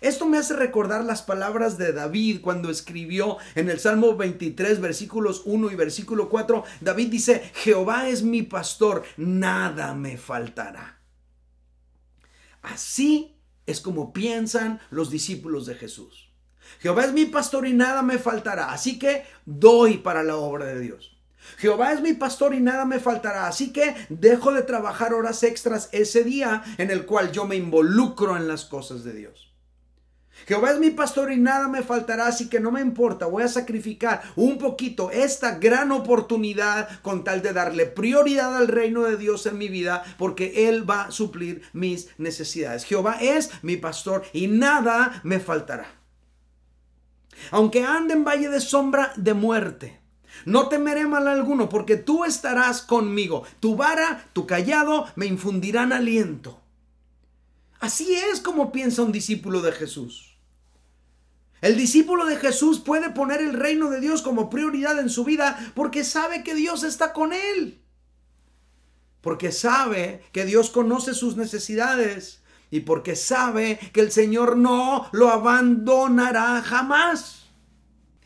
Esto 0.02 0.26
me 0.26 0.36
hace 0.36 0.54
recordar 0.54 1.04
las 1.04 1.22
palabras 1.22 1.78
de 1.78 1.92
David 1.92 2.40
cuando 2.40 2.70
escribió 2.70 3.38
en 3.54 3.70
el 3.70 3.78
Salmo 3.78 4.16
23, 4.16 4.80
versículos 4.80 5.42
1 5.44 5.70
y 5.70 5.76
versículo 5.76 6.28
4. 6.28 6.64
David 6.80 7.08
dice, 7.08 7.52
Jehová 7.54 8.08
es 8.08 8.24
mi 8.24 8.42
pastor, 8.42 9.04
nada 9.16 9.94
me 9.94 10.18
faltará. 10.18 11.00
Así 12.62 13.36
es 13.64 13.80
como 13.80 14.12
piensan 14.12 14.80
los 14.90 15.08
discípulos 15.08 15.66
de 15.66 15.76
Jesús. 15.76 16.32
Jehová 16.80 17.04
es 17.04 17.12
mi 17.12 17.26
pastor 17.26 17.64
y 17.68 17.72
nada 17.72 18.02
me 18.02 18.18
faltará, 18.18 18.72
así 18.72 18.98
que 18.98 19.24
doy 19.46 19.98
para 19.98 20.24
la 20.24 20.36
obra 20.36 20.66
de 20.66 20.80
Dios. 20.80 21.16
Jehová 21.58 21.92
es 21.92 22.00
mi 22.00 22.14
pastor 22.14 22.54
y 22.54 22.60
nada 22.60 22.84
me 22.86 22.98
faltará, 22.98 23.46
así 23.46 23.72
que 23.72 23.94
dejo 24.08 24.52
de 24.52 24.62
trabajar 24.62 25.14
horas 25.14 25.44
extras 25.44 25.88
ese 25.92 26.24
día 26.24 26.64
en 26.78 26.90
el 26.90 27.06
cual 27.06 27.30
yo 27.30 27.46
me 27.46 27.54
involucro 27.54 28.36
en 28.36 28.48
las 28.48 28.64
cosas 28.64 29.04
de 29.04 29.12
Dios. 29.12 29.51
Jehová 30.46 30.72
es 30.72 30.78
mi 30.78 30.90
pastor 30.90 31.32
y 31.32 31.36
nada 31.36 31.68
me 31.68 31.82
faltará, 31.82 32.26
así 32.26 32.48
que 32.48 32.60
no 32.60 32.70
me 32.70 32.80
importa, 32.80 33.26
voy 33.26 33.42
a 33.42 33.48
sacrificar 33.48 34.22
un 34.36 34.58
poquito 34.58 35.10
esta 35.10 35.58
gran 35.58 35.92
oportunidad 35.92 36.88
con 37.02 37.24
tal 37.24 37.42
de 37.42 37.52
darle 37.52 37.86
prioridad 37.86 38.56
al 38.56 38.68
reino 38.68 39.02
de 39.02 39.16
Dios 39.16 39.46
en 39.46 39.58
mi 39.58 39.68
vida, 39.68 40.02
porque 40.18 40.68
Él 40.68 40.88
va 40.88 41.04
a 41.04 41.10
suplir 41.10 41.62
mis 41.72 42.08
necesidades. 42.18 42.84
Jehová 42.84 43.18
es 43.20 43.50
mi 43.62 43.76
pastor 43.76 44.24
y 44.32 44.46
nada 44.46 45.20
me 45.24 45.40
faltará. 45.40 45.86
Aunque 47.50 47.84
ande 47.84 48.14
en 48.14 48.24
valle 48.24 48.48
de 48.48 48.60
sombra 48.60 49.12
de 49.16 49.34
muerte, 49.34 50.00
no 50.44 50.68
temeré 50.68 51.06
mal 51.06 51.28
alguno, 51.28 51.68
porque 51.68 51.96
tú 51.96 52.24
estarás 52.24 52.82
conmigo. 52.82 53.44
Tu 53.60 53.76
vara, 53.76 54.28
tu 54.32 54.46
callado 54.46 55.06
me 55.14 55.26
infundirán 55.26 55.92
aliento. 55.92 56.60
Así 57.80 58.14
es 58.14 58.40
como 58.40 58.72
piensa 58.72 59.02
un 59.02 59.12
discípulo 59.12 59.60
de 59.60 59.72
Jesús. 59.72 60.31
El 61.62 61.76
discípulo 61.76 62.26
de 62.26 62.36
Jesús 62.36 62.80
puede 62.80 63.10
poner 63.10 63.40
el 63.40 63.54
reino 63.54 63.88
de 63.88 64.00
Dios 64.00 64.20
como 64.20 64.50
prioridad 64.50 64.98
en 64.98 65.08
su 65.08 65.24
vida 65.24 65.72
porque 65.74 66.02
sabe 66.02 66.42
que 66.42 66.56
Dios 66.56 66.82
está 66.82 67.12
con 67.12 67.32
él. 67.32 67.80
Porque 69.20 69.52
sabe 69.52 70.24
que 70.32 70.44
Dios 70.44 70.70
conoce 70.70 71.14
sus 71.14 71.36
necesidades 71.36 72.42
y 72.72 72.80
porque 72.80 73.14
sabe 73.14 73.78
que 73.92 74.00
el 74.00 74.10
Señor 74.10 74.56
no 74.56 75.08
lo 75.12 75.28
abandonará 75.30 76.60
jamás. 76.62 77.44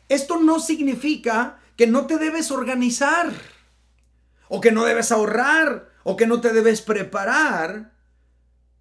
Esto 0.09 0.41
no 0.41 0.59
significa 0.59 1.59
que 1.77 1.87
no 1.87 2.07
te 2.07 2.17
debes 2.17 2.51
organizar 2.51 3.35
o 4.49 4.63
que 4.63 4.73
no 4.73 4.87
debes 4.87 5.13
ahorrar 5.13 5.91
o 6.05 6.17
que 6.17 6.27
no 6.27 6.41
te 6.41 6.55
debes 6.55 6.81
preparar. 6.81 7.93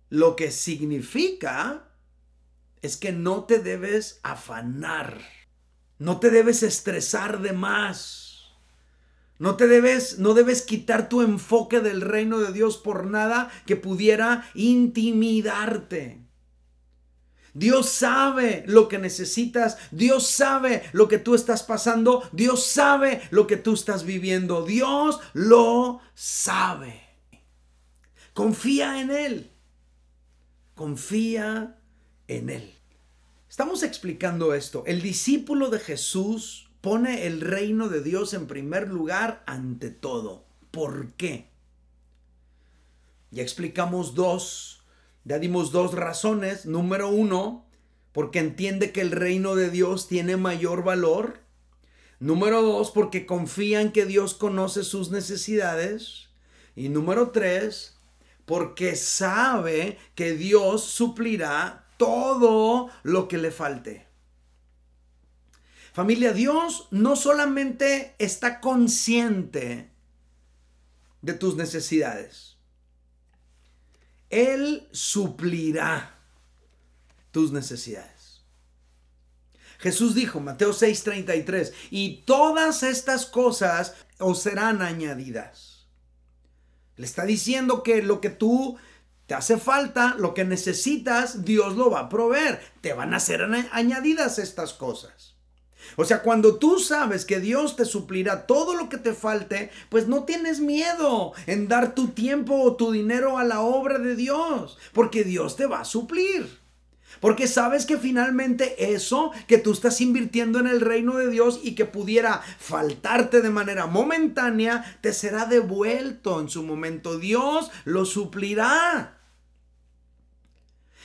Lo 0.10 0.38
que 0.38 0.50
significa 0.50 1.85
es 2.86 2.98
que 2.98 3.12
no 3.12 3.44
te 3.46 3.60
debes 3.60 4.20
afanar, 4.24 5.20
no 5.98 6.20
te 6.20 6.30
debes 6.30 6.64
estresar 6.64 7.42
de 7.42 7.54
más. 7.54 8.26
No 9.38 9.58
te 9.58 9.68
debes, 9.68 10.18
no 10.18 10.34
debes 10.34 10.62
quitar 10.62 11.10
tu 11.10 11.22
enfoque 11.22 11.82
del 11.82 12.00
reino 12.00 12.40
de 12.40 12.54
Dios 12.54 12.78
por 12.78 13.06
nada 13.06 13.52
que 13.66 13.76
pudiera 13.76 14.50
intimidarte. 14.54 16.26
Dios 17.54 17.90
sabe 17.90 18.64
lo 18.68 18.90
que 18.90 18.98
necesitas, 18.98 19.78
Dios 19.92 20.28
sabe 20.28 20.84
lo 20.92 21.08
que 21.08 21.20
tú 21.20 21.36
estás 21.36 21.64
pasando, 21.64 22.28
Dios 22.34 22.66
sabe 22.66 23.22
lo 23.32 23.48
que 23.48 23.56
tú 23.56 23.74
estás 23.74 24.04
viviendo, 24.04 24.66
Dios 24.66 25.20
lo 25.34 26.02
sabe. 26.14 27.02
Confía 28.34 29.00
en 29.00 29.12
Él, 29.12 29.52
confía 30.76 31.78
en 32.28 32.50
Él. 32.50 32.75
Estamos 33.56 33.84
explicando 33.84 34.54
esto. 34.54 34.84
El 34.86 35.02
discípulo 35.02 35.70
de 35.70 35.80
Jesús 35.80 36.68
pone 36.82 37.26
el 37.26 37.40
reino 37.40 37.88
de 37.88 38.04
Dios 38.04 38.34
en 38.34 38.48
primer 38.48 38.90
lugar 38.90 39.44
ante 39.48 39.92
todo. 39.92 40.44
¿Por 40.72 41.14
qué? 41.14 41.48
Ya 43.32 43.44
explicamos 43.44 44.14
dos, 44.14 44.84
ya 45.24 45.40
dimos 45.40 45.72
dos 45.72 45.94
razones. 45.94 46.66
Número 46.66 47.08
uno, 47.08 47.66
porque 48.12 48.40
entiende 48.40 48.92
que 48.92 49.00
el 49.00 49.12
reino 49.12 49.56
de 49.56 49.70
Dios 49.70 50.10
tiene 50.10 50.36
mayor 50.36 50.84
valor. 50.84 51.40
Número 52.20 52.62
dos, 52.62 52.92
porque 52.92 53.26
confían 53.26 53.94
que 53.94 54.06
Dios 54.06 54.34
conoce 54.34 54.84
sus 54.84 55.12
necesidades. 55.12 56.28
Y 56.76 56.90
número 56.90 57.30
tres, 57.32 57.96
porque 58.44 58.98
sabe 58.98 59.98
que 60.14 60.34
Dios 60.34 60.84
suplirá 60.84 61.85
todo 61.98 62.90
lo 63.04 63.28
que 63.28 63.38
le 63.38 63.52
falte. 63.52 64.08
Familia, 65.94 66.34
Dios 66.34 66.88
no 66.92 67.16
solamente 67.16 68.16
está 68.20 68.60
consciente 68.60 69.92
de 71.22 71.34
tus 71.34 71.56
necesidades, 71.56 72.58
Él 74.30 74.88
suplirá 74.92 76.20
tus 77.32 77.52
necesidades. 77.52 78.16
Jesús 79.80 80.16
dijo, 80.16 80.40
Mateo 80.40 80.74
6:33, 80.74 81.72
y 81.92 82.24
todas 82.26 82.84
estas 82.84 83.26
cosas 83.26 83.94
os 84.20 84.42
serán 84.42 84.82
añadidas. 84.82 85.88
Le 86.98 87.06
está 87.06 87.26
diciendo 87.26 87.84
que 87.84 88.02
lo 88.02 88.22
que 88.22 88.30
tú 88.30 88.78
te 89.28 89.34
hace 89.34 89.58
falta, 89.58 90.16
lo 90.20 90.34
que 90.34 90.46
necesitas, 90.46 91.44
Dios 91.46 91.76
lo 91.76 91.90
va 91.90 92.02
a 92.02 92.10
proveer. 92.10 92.62
Te 92.82 92.94
van 92.94 93.14
a 93.14 93.20
ser 93.20 93.42
añadidas 93.72 94.38
estas 94.38 94.74
cosas. 94.74 95.36
O 95.98 96.06
sea, 96.06 96.22
cuando 96.22 96.58
tú 96.58 96.80
sabes 96.80 97.26
que 97.26 97.40
Dios 97.40 97.76
te 97.76 97.86
suplirá 97.86 98.48
todo 98.48 98.76
lo 98.76 98.90
que 98.90 98.98
te 98.98 99.14
falte, 99.14 99.72
pues 99.90 100.08
no 100.08 100.24
tienes 100.24 100.60
miedo 100.60 101.34
en 101.48 101.68
dar 101.68 101.96
tu 101.96 102.10
tiempo 102.10 102.62
o 102.62 102.76
tu 102.76 102.92
dinero 102.92 103.38
a 103.38 103.44
la 103.44 103.62
obra 103.62 104.00
de 104.00 104.16
Dios, 104.16 104.78
porque 104.94 105.24
Dios 105.24 105.56
te 105.56 105.66
va 105.66 105.82
a 105.82 105.86
suplir. 105.86 106.66
Porque 107.22 107.48
sabes 107.48 107.86
que 107.86 107.98
finalmente 107.98 108.94
eso 108.94 109.32
que 109.48 109.58
tú 109.58 109.72
estás 109.72 110.02
invirtiendo 110.02 110.60
en 110.60 110.68
el 110.68 110.82
reino 110.82 111.16
de 111.16 111.30
Dios 111.30 111.62
y 111.64 111.74
que 111.74 111.86
pudiera 111.86 112.42
faltarte 112.60 113.42
de 113.42 113.50
manera 113.50 113.88
momentánea, 113.88 114.98
te 115.02 115.14
será 115.14 115.46
devuelto 115.46 116.42
en 116.42 116.50
su 116.50 116.64
momento. 116.64 117.18
Dios 117.18 117.72
lo 117.86 118.06
suplirá. 118.06 119.15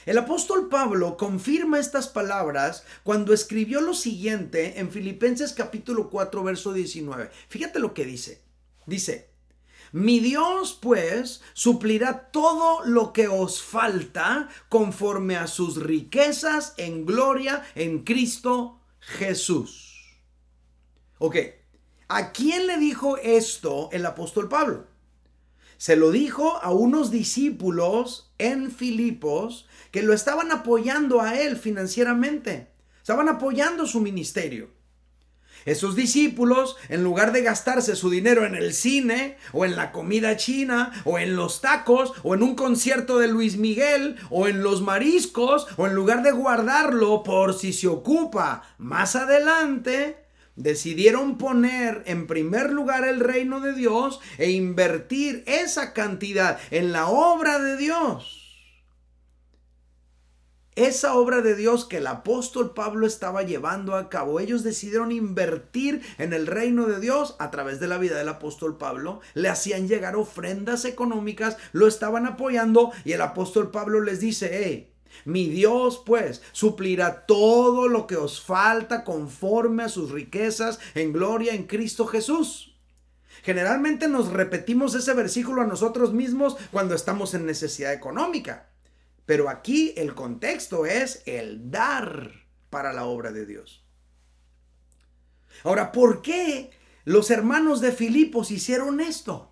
El 0.07 0.17
apóstol 0.17 0.69
Pablo 0.71 1.19
confirma 1.19 1.79
estas 1.79 2.09
palabras 2.09 2.85
cuando 3.03 3.35
escribió 3.35 3.83
lo 3.83 3.93
siguiente 3.93 4.81
en 4.81 4.91
Filipenses 4.91 5.53
capítulo 5.53 6.09
4 6.09 6.43
verso 6.43 6.73
19. 6.73 7.31
Fíjate 7.49 7.79
lo 7.79 7.93
que 7.93 8.07
dice. 8.07 8.43
Dice, 8.87 9.31
mi 9.93 10.21
Dios 10.21 10.79
pues 10.81 11.43
suplirá 11.53 12.31
todo 12.31 12.83
lo 12.87 13.13
que 13.13 13.29
os 13.29 13.63
falta 13.63 14.49
conforme 14.71 15.37
a 15.37 15.47
sus 15.47 15.77
riquezas 15.77 16.73
en 16.79 17.05
gloria 17.05 17.63
en 17.75 18.03
Cristo 18.03 18.81
Jesús. 19.01 20.19
Ok, 21.19 21.37
¿a 22.09 22.33
quién 22.33 22.67
le 22.67 22.79
dijo 22.79 23.19
esto 23.19 23.91
el 23.93 24.07
apóstol 24.07 24.49
Pablo? 24.49 24.90
Se 25.81 25.97
lo 25.97 26.11
dijo 26.11 26.59
a 26.63 26.73
unos 26.73 27.11
discípulos 27.11 28.31
en 28.37 28.71
Filipos 28.71 29.67
que 29.91 30.03
lo 30.03 30.13
estaban 30.13 30.53
apoyando 30.53 31.23
a 31.23 31.41
él 31.41 31.57
financieramente. 31.57 32.69
Estaban 32.99 33.31
apoyando 33.31 33.87
su 33.87 34.01
ministerio. 34.01 34.69
Esos 35.65 35.97
discípulos, 35.97 36.77
en 36.91 37.03
lugar 37.03 37.33
de 37.33 37.41
gastarse 37.41 37.97
su 37.97 38.11
dinero 38.11 38.45
en 38.45 38.57
el 38.57 38.75
cine, 38.75 39.39
o 39.55 39.65
en 39.65 39.75
la 39.75 39.91
comida 39.91 40.37
china, 40.37 40.93
o 41.07 41.19
en 41.19 41.35
los 41.35 41.63
tacos, 41.63 42.13
o 42.25 42.35
en 42.35 42.43
un 42.43 42.57
concierto 42.57 43.19
de 43.19 43.29
Luis 43.29 43.57
Miguel, 43.57 44.17
o 44.29 44.49
en 44.49 44.63
los 44.63 44.83
mariscos, 44.83 45.67
o 45.79 45.87
en 45.87 45.95
lugar 45.95 46.23
de 46.23 46.33
guardarlo 46.33 47.23
por 47.23 47.55
si 47.55 47.73
se 47.73 47.89
ocupa 47.89 48.65
más 48.77 49.17
adelante, 49.17 50.20
decidieron 50.63 51.39
poner 51.39 52.03
en 52.07 52.27
primer 52.27 52.73
lugar 52.73 53.05
el 53.05 53.21
reino 53.21 53.61
de 53.61 53.73
Dios 53.73 54.21
e 54.39 54.51
invertir 54.51 55.43
esa 55.47 55.93
cantidad 55.93 56.59
en 56.71 56.93
la 56.93 57.09
obra 57.09 57.59
de 57.59 57.77
Dios 57.77 58.41
esa 60.77 61.15
obra 61.15 61.43
de 61.43 61.57
Dios 61.57 61.85
que 61.85 61.99
el 61.99 62.07
apóstol 62.07 62.73
Pablo 62.73 63.07
estaba 63.07 63.43
llevando 63.43 63.97
a 63.97 64.09
cabo. 64.09 64.41
Ellos 64.41 64.63
decidieron 64.63 65.13
invertir 65.13 66.01
en 66.17 66.33
el 66.33 66.47
reino 66.47 66.87
de 66.87 67.01
Dios 67.01 67.37
a 67.39 67.51
través 67.51 67.81
de 67.81 67.89
la 67.89 67.99
vida 67.99 68.17
del 68.17 68.29
apóstol 68.29 68.79
Pablo. 68.79 69.21
Le 69.35 69.49
hacían 69.49 69.89
llegar 69.89 70.17
ofrendas 70.17 70.85
económicas, 70.85 71.57
lo 71.73 71.87
estaban 71.87 72.27
apoyando 72.27 72.93
y 73.05 73.13
el 73.13 73.21
apóstol 73.21 73.71
Pablo 73.71 74.01
les 74.01 74.21
dice, 74.21 74.51
hey, 74.53 74.90
mi 75.25 75.49
Dios 75.49 76.03
pues 76.05 76.43
suplirá 76.53 77.27
todo 77.27 77.89
lo 77.89 78.07
que 78.07 78.17
os 78.17 78.41
falta 78.41 79.05
conforme 79.05 79.85
a 79.85 79.89
sus 79.89 80.11
riquezas 80.11 80.79
en 80.95 81.13
gloria 81.13 81.55
en 81.55 81.67
Cristo 81.67 82.07
Jesús. 82.07 82.79
Generalmente 83.43 84.09
nos 84.09 84.29
repetimos 84.29 84.95
ese 84.95 85.15
versículo 85.15 85.63
a 85.63 85.67
nosotros 85.67 86.13
mismos 86.13 86.57
cuando 86.71 86.95
estamos 86.95 87.35
en 87.35 87.47
necesidad 87.47 87.93
económica. 87.93 88.69
Pero 89.27 89.49
aquí 89.49 89.95
el 89.97 90.15
contexto 90.15 90.87
es 90.87 91.23
el 91.27 91.71
dar 91.71 92.33
para 92.69 92.93
la 92.93 93.05
obra 93.05 93.33
de 93.33 93.47
Dios. 93.47 93.85
Ahora, 95.65 95.93
¿por 95.93 96.23
qué 96.23 96.71
los 97.05 97.31
hermanos 97.31 97.81
de 97.81 97.93
Filipos 97.93 98.51
hicieron 98.51 99.01
esto? 99.01 99.50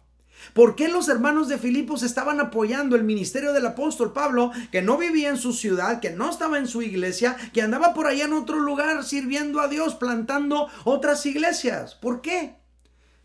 ¿Por 0.52 0.76
qué 0.76 0.88
los 0.88 1.08
hermanos 1.08 1.48
de 1.48 1.58
Filipos 1.58 2.02
estaban 2.02 2.40
apoyando 2.40 2.96
el 2.96 3.04
ministerio 3.04 3.52
del 3.52 3.66
apóstol 3.66 4.12
Pablo, 4.12 4.50
que 4.72 4.82
no 4.82 4.96
vivía 4.96 5.28
en 5.28 5.36
su 5.36 5.52
ciudad, 5.52 6.00
que 6.00 6.10
no 6.10 6.30
estaba 6.30 6.58
en 6.58 6.68
su 6.68 6.82
iglesia, 6.82 7.36
que 7.52 7.62
andaba 7.62 7.94
por 7.94 8.06
allá 8.06 8.24
en 8.24 8.32
otro 8.32 8.58
lugar 8.58 9.04
sirviendo 9.04 9.60
a 9.60 9.68
Dios, 9.68 9.94
plantando 9.94 10.68
otras 10.84 11.24
iglesias? 11.26 11.94
¿Por 11.94 12.20
qué? 12.20 12.56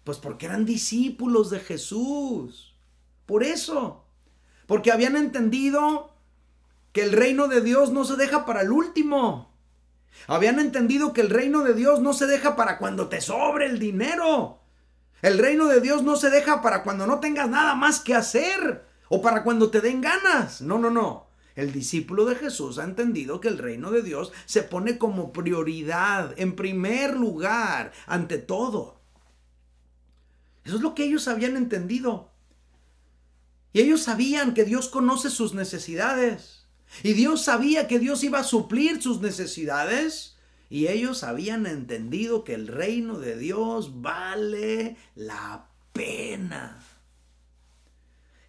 Pues 0.03 0.17
porque 0.17 0.45
eran 0.47 0.65
discípulos 0.65 1.49
de 1.49 1.59
Jesús. 1.59 2.75
Por 3.25 3.43
eso. 3.43 4.05
Porque 4.67 4.91
habían 4.91 5.15
entendido 5.15 6.13
que 6.91 7.03
el 7.03 7.11
reino 7.11 7.47
de 7.47 7.61
Dios 7.61 7.91
no 7.91 8.05
se 8.05 8.15
deja 8.15 8.45
para 8.45 8.61
el 8.61 8.71
último. 8.71 9.53
Habían 10.27 10.59
entendido 10.59 11.13
que 11.13 11.21
el 11.21 11.29
reino 11.29 11.63
de 11.63 11.73
Dios 11.73 12.01
no 12.01 12.13
se 12.13 12.27
deja 12.27 12.55
para 12.55 12.77
cuando 12.77 13.09
te 13.09 13.21
sobre 13.21 13.65
el 13.65 13.79
dinero. 13.79 14.62
El 15.23 15.37
reino 15.37 15.67
de 15.67 15.79
Dios 15.79 16.03
no 16.03 16.17
se 16.17 16.29
deja 16.29 16.61
para 16.61 16.83
cuando 16.83 17.07
no 17.07 17.21
tengas 17.21 17.49
nada 17.49 17.75
más 17.75 18.01
que 18.01 18.13
hacer 18.13 18.85
o 19.07 19.21
para 19.21 19.41
cuando 19.43 19.71
te 19.71 19.79
den 19.79 20.01
ganas. 20.01 20.61
No, 20.61 20.77
no, 20.77 20.89
no. 20.89 21.27
El 21.55 21.71
discípulo 21.71 22.25
de 22.25 22.35
Jesús 22.35 22.77
ha 22.77 22.83
entendido 22.83 23.39
que 23.39 23.47
el 23.47 23.57
reino 23.57 23.89
de 23.89 24.01
Dios 24.01 24.33
se 24.45 24.63
pone 24.63 24.97
como 24.97 25.31
prioridad, 25.31 26.33
en 26.37 26.57
primer 26.57 27.15
lugar, 27.15 27.93
ante 28.05 28.37
todo. 28.37 28.99
Eso 30.65 30.75
es 30.75 30.81
lo 30.81 30.93
que 30.93 31.05
ellos 31.05 31.29
habían 31.29 31.55
entendido. 31.55 32.33
Y 33.71 33.79
ellos 33.79 34.03
sabían 34.03 34.53
que 34.53 34.65
Dios 34.65 34.89
conoce 34.89 35.29
sus 35.29 35.53
necesidades. 35.53 36.67
Y 37.01 37.13
Dios 37.13 37.45
sabía 37.45 37.87
que 37.87 37.97
Dios 37.97 38.25
iba 38.25 38.39
a 38.39 38.43
suplir 38.43 39.01
sus 39.01 39.21
necesidades. 39.21 40.32
Y 40.69 40.87
ellos 40.87 41.23
habían 41.23 41.65
entendido 41.65 42.43
que 42.43 42.53
el 42.53 42.67
reino 42.67 43.19
de 43.19 43.37
Dios 43.37 44.01
vale 44.01 44.97
la 45.15 45.67
pena. 45.93 46.83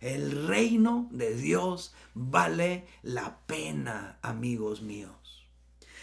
El 0.00 0.46
reino 0.46 1.09
de 1.12 1.35
Dios 1.35 1.94
vale 2.14 2.87
la 3.03 3.38
pena, 3.46 4.18
amigos 4.22 4.83
míos. 4.83 5.46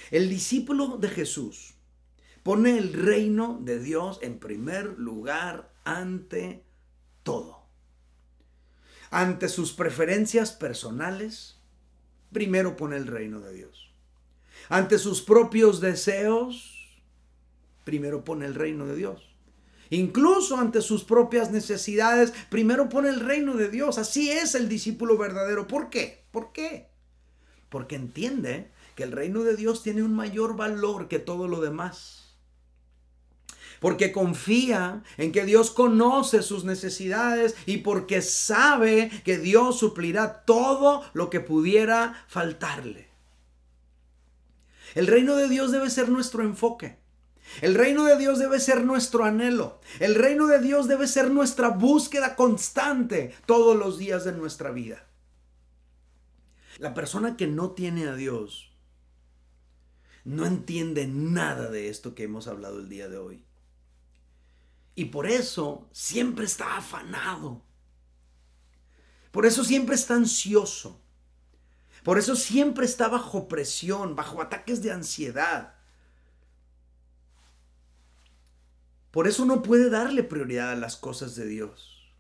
El 0.09 0.29
discípulo 0.29 0.97
de 0.97 1.09
Jesús 1.09 1.75
pone 2.43 2.77
el 2.77 2.93
reino 2.93 3.59
de 3.61 3.79
Dios 3.79 4.19
en 4.21 4.39
primer 4.39 4.97
lugar 4.97 5.71
ante 5.83 6.63
todo. 7.23 7.61
Ante 9.11 9.49
sus 9.49 9.73
preferencias 9.73 10.51
personales, 10.51 11.57
primero 12.31 12.77
pone 12.77 12.97
el 12.97 13.07
reino 13.07 13.39
de 13.39 13.53
Dios. 13.53 13.90
Ante 14.71 14.97
sus 14.97 15.21
propios 15.21 15.81
deseos, 15.81 17.01
primero 17.83 18.23
pone 18.23 18.45
el 18.45 18.55
reino 18.55 18.85
de 18.85 18.95
Dios. 18.95 19.21
Incluso 19.89 20.57
ante 20.57 20.81
sus 20.81 21.03
propias 21.03 21.51
necesidades, 21.51 22.31
primero 22.49 22.87
pone 22.87 23.09
el 23.09 23.19
reino 23.19 23.57
de 23.57 23.67
Dios. 23.67 23.97
Así 23.97 24.31
es 24.31 24.55
el 24.55 24.69
discípulo 24.69 25.17
verdadero. 25.17 25.67
¿Por 25.67 25.89
qué? 25.89 26.23
¿Por 26.31 26.53
qué? 26.53 26.87
Porque 27.67 27.97
entiende 27.97 28.71
que 28.95 29.03
el 29.03 29.11
reino 29.11 29.43
de 29.43 29.57
Dios 29.57 29.83
tiene 29.83 30.03
un 30.03 30.13
mayor 30.13 30.55
valor 30.55 31.09
que 31.09 31.19
todo 31.19 31.49
lo 31.49 31.59
demás 31.59 32.19
porque 33.81 34.11
confía 34.11 35.01
en 35.17 35.31
que 35.31 35.43
Dios 35.43 35.71
conoce 35.71 36.43
sus 36.43 36.63
necesidades 36.63 37.55
y 37.65 37.77
porque 37.77 38.21
sabe 38.21 39.09
que 39.25 39.39
Dios 39.39 39.79
suplirá 39.79 40.45
todo 40.45 41.03
lo 41.13 41.31
que 41.31 41.39
pudiera 41.39 42.23
faltarle. 42.27 43.10
El 44.95 45.07
reino 45.07 45.35
de 45.35 45.47
Dios 45.47 45.71
debe 45.71 45.89
ser 45.89 46.09
nuestro 46.09 46.43
enfoque. 46.43 46.99
El 47.61 47.75
reino 47.75 48.05
de 48.05 48.17
Dios 48.17 48.39
debe 48.39 48.59
ser 48.59 48.85
nuestro 48.85 49.25
anhelo. 49.25 49.81
El 49.99 50.15
reino 50.15 50.47
de 50.47 50.59
Dios 50.59 50.87
debe 50.87 51.07
ser 51.07 51.29
nuestra 51.29 51.69
búsqueda 51.69 52.35
constante 52.35 53.35
todos 53.45 53.75
los 53.75 53.97
días 53.97 54.23
de 54.23 54.31
nuestra 54.31 54.71
vida. 54.71 55.07
La 56.77 56.93
persona 56.93 57.35
que 57.35 57.47
no 57.47 57.71
tiene 57.71 58.07
a 58.07 58.15
Dios 58.15 58.71
no 60.23 60.45
entiende 60.45 61.07
nada 61.07 61.69
de 61.69 61.89
esto 61.89 62.15
que 62.15 62.23
hemos 62.23 62.47
hablado 62.47 62.79
el 62.79 62.89
día 62.89 63.09
de 63.09 63.17
hoy. 63.17 63.45
Y 64.95 65.05
por 65.05 65.27
eso 65.27 65.89
siempre 65.91 66.45
está 66.45 66.77
afanado. 66.77 67.63
Por 69.31 69.45
eso 69.45 69.63
siempre 69.63 69.95
está 69.95 70.15
ansioso. 70.15 71.00
Por 72.03 72.17
eso 72.17 72.35
siempre 72.35 72.85
está 72.85 73.07
bajo 73.07 73.47
presión, 73.47 74.15
bajo 74.15 74.41
ataques 74.41 74.81
de 74.81 74.91
ansiedad. 74.91 75.75
Por 79.11 79.27
eso 79.27 79.45
no 79.45 79.61
puede 79.61 79.89
darle 79.89 80.23
prioridad 80.23 80.71
a 80.71 80.75
las 80.75 80.95
cosas 80.95 81.35
de 81.35 81.45
Dios. 81.45 82.13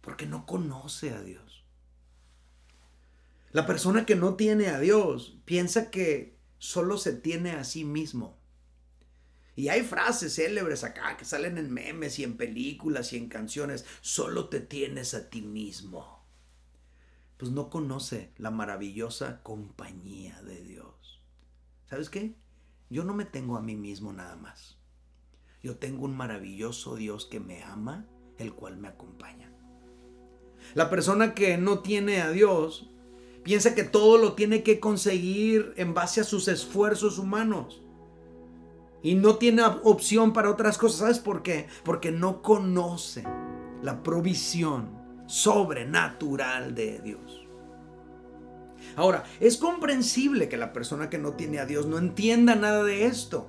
Porque 0.00 0.26
no 0.26 0.46
conoce 0.46 1.10
a 1.10 1.20
Dios. 1.20 1.64
La 3.52 3.66
persona 3.66 4.06
que 4.06 4.16
no 4.16 4.34
tiene 4.34 4.68
a 4.68 4.80
Dios 4.80 5.38
piensa 5.44 5.90
que 5.90 6.38
solo 6.58 6.98
se 6.98 7.12
tiene 7.12 7.52
a 7.52 7.64
sí 7.64 7.84
mismo. 7.84 8.38
Y 9.56 9.68
hay 9.68 9.82
frases 9.82 10.34
célebres 10.34 10.82
acá 10.82 11.16
que 11.16 11.24
salen 11.24 11.58
en 11.58 11.72
memes 11.72 12.18
y 12.18 12.24
en 12.24 12.36
películas 12.36 13.12
y 13.12 13.16
en 13.16 13.28
canciones. 13.28 13.84
Solo 14.00 14.48
te 14.48 14.60
tienes 14.60 15.14
a 15.14 15.30
ti 15.30 15.42
mismo. 15.42 16.13
Pues 17.44 17.52
no 17.52 17.68
conoce 17.68 18.32
la 18.38 18.50
maravillosa 18.50 19.42
compañía 19.42 20.40
de 20.40 20.64
Dios. 20.64 21.22
¿Sabes 21.84 22.08
qué? 22.08 22.34
Yo 22.88 23.04
no 23.04 23.12
me 23.12 23.26
tengo 23.26 23.58
a 23.58 23.60
mí 23.60 23.76
mismo 23.76 24.14
nada 24.14 24.34
más. 24.34 24.78
Yo 25.62 25.76
tengo 25.76 26.06
un 26.06 26.16
maravilloso 26.16 26.96
Dios 26.96 27.26
que 27.26 27.40
me 27.40 27.62
ama, 27.62 28.06
el 28.38 28.54
cual 28.54 28.78
me 28.78 28.88
acompaña. 28.88 29.52
La 30.72 30.88
persona 30.88 31.34
que 31.34 31.58
no 31.58 31.80
tiene 31.80 32.22
a 32.22 32.30
Dios 32.30 32.88
piensa 33.42 33.74
que 33.74 33.84
todo 33.84 34.16
lo 34.16 34.32
tiene 34.32 34.62
que 34.62 34.80
conseguir 34.80 35.74
en 35.76 35.92
base 35.92 36.22
a 36.22 36.24
sus 36.24 36.48
esfuerzos 36.48 37.18
humanos 37.18 37.82
y 39.02 39.16
no 39.16 39.36
tiene 39.36 39.64
opción 39.82 40.32
para 40.32 40.48
otras 40.48 40.78
cosas. 40.78 41.00
¿Sabes 41.00 41.18
por 41.18 41.42
qué? 41.42 41.66
Porque 41.84 42.10
no 42.10 42.40
conoce 42.40 43.22
la 43.82 44.02
provisión 44.02 45.03
sobrenatural 45.26 46.74
de 46.74 47.00
Dios. 47.00 47.46
Ahora, 48.96 49.24
es 49.40 49.56
comprensible 49.56 50.48
que 50.48 50.56
la 50.56 50.72
persona 50.72 51.10
que 51.10 51.18
no 51.18 51.32
tiene 51.32 51.58
a 51.58 51.66
Dios 51.66 51.86
no 51.86 51.98
entienda 51.98 52.54
nada 52.54 52.84
de 52.84 53.06
esto. 53.06 53.48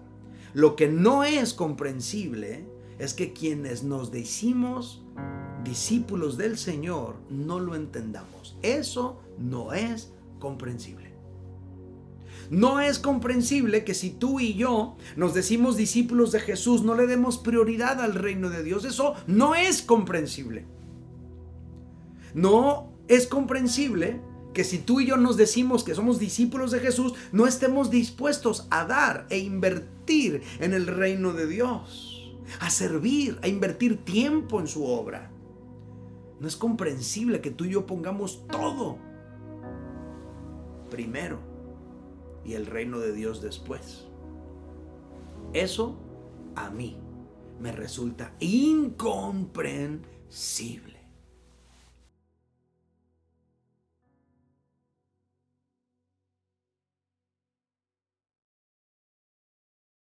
Lo 0.54 0.76
que 0.76 0.88
no 0.88 1.24
es 1.24 1.54
comprensible 1.54 2.66
es 2.98 3.14
que 3.14 3.34
quienes 3.34 3.84
nos 3.84 4.12
decimos 4.12 5.04
discípulos 5.64 6.38
del 6.38 6.58
Señor 6.58 7.18
no 7.30 7.60
lo 7.60 7.76
entendamos. 7.76 8.58
Eso 8.62 9.22
no 9.38 9.74
es 9.74 10.14
comprensible. 10.40 11.14
No 12.50 12.80
es 12.80 13.00
comprensible 13.00 13.84
que 13.84 13.96
si 13.96 14.12
tú 14.12 14.40
y 14.40 14.54
yo 14.54 14.98
nos 15.16 15.34
decimos 15.34 15.78
discípulos 15.78 16.32
de 16.32 16.40
Jesús, 16.40 16.84
no 16.84 16.96
le 16.96 17.08
demos 17.08 17.38
prioridad 17.38 18.00
al 18.02 18.14
reino 18.14 18.50
de 18.50 18.64
Dios. 18.64 18.86
Eso 18.86 19.16
no 19.28 19.56
es 19.56 19.82
comprensible. 19.82 20.66
No 22.36 22.92
es 23.08 23.26
comprensible 23.28 24.20
que 24.54 24.66
si 24.66 24.78
tú 24.78 25.00
y 25.00 25.08
yo 25.08 25.16
nos 25.16 25.38
decimos 25.38 25.86
que 25.86 25.96
somos 25.96 26.20
discípulos 26.20 26.72
de 26.72 26.82
Jesús, 26.82 27.14
no 27.32 27.48
estemos 27.48 27.90
dispuestos 27.90 28.68
a 28.70 28.86
dar 28.86 29.26
e 29.30 29.38
invertir 29.38 30.44
en 30.60 30.74
el 30.74 30.86
reino 30.86 31.32
de 31.32 31.48
Dios, 31.48 32.36
a 32.60 32.70
servir, 32.70 33.40
a 33.42 33.48
invertir 33.48 34.04
tiempo 34.04 34.60
en 34.60 34.68
su 34.68 34.86
obra. 34.86 35.32
No 36.42 36.48
es 36.48 36.58
comprensible 36.58 37.40
que 37.40 37.52
tú 37.52 37.64
y 37.64 37.70
yo 37.70 37.86
pongamos 37.86 38.46
todo 38.48 38.98
primero 40.92 41.40
y 42.44 42.52
el 42.54 42.66
reino 42.66 43.00
de 43.00 43.14
Dios 43.14 43.42
después. 43.42 44.08
Eso 45.54 45.98
a 46.56 46.70
mí 46.70 46.98
me 47.62 47.72
resulta 47.72 48.34
incomprensible. 48.42 50.95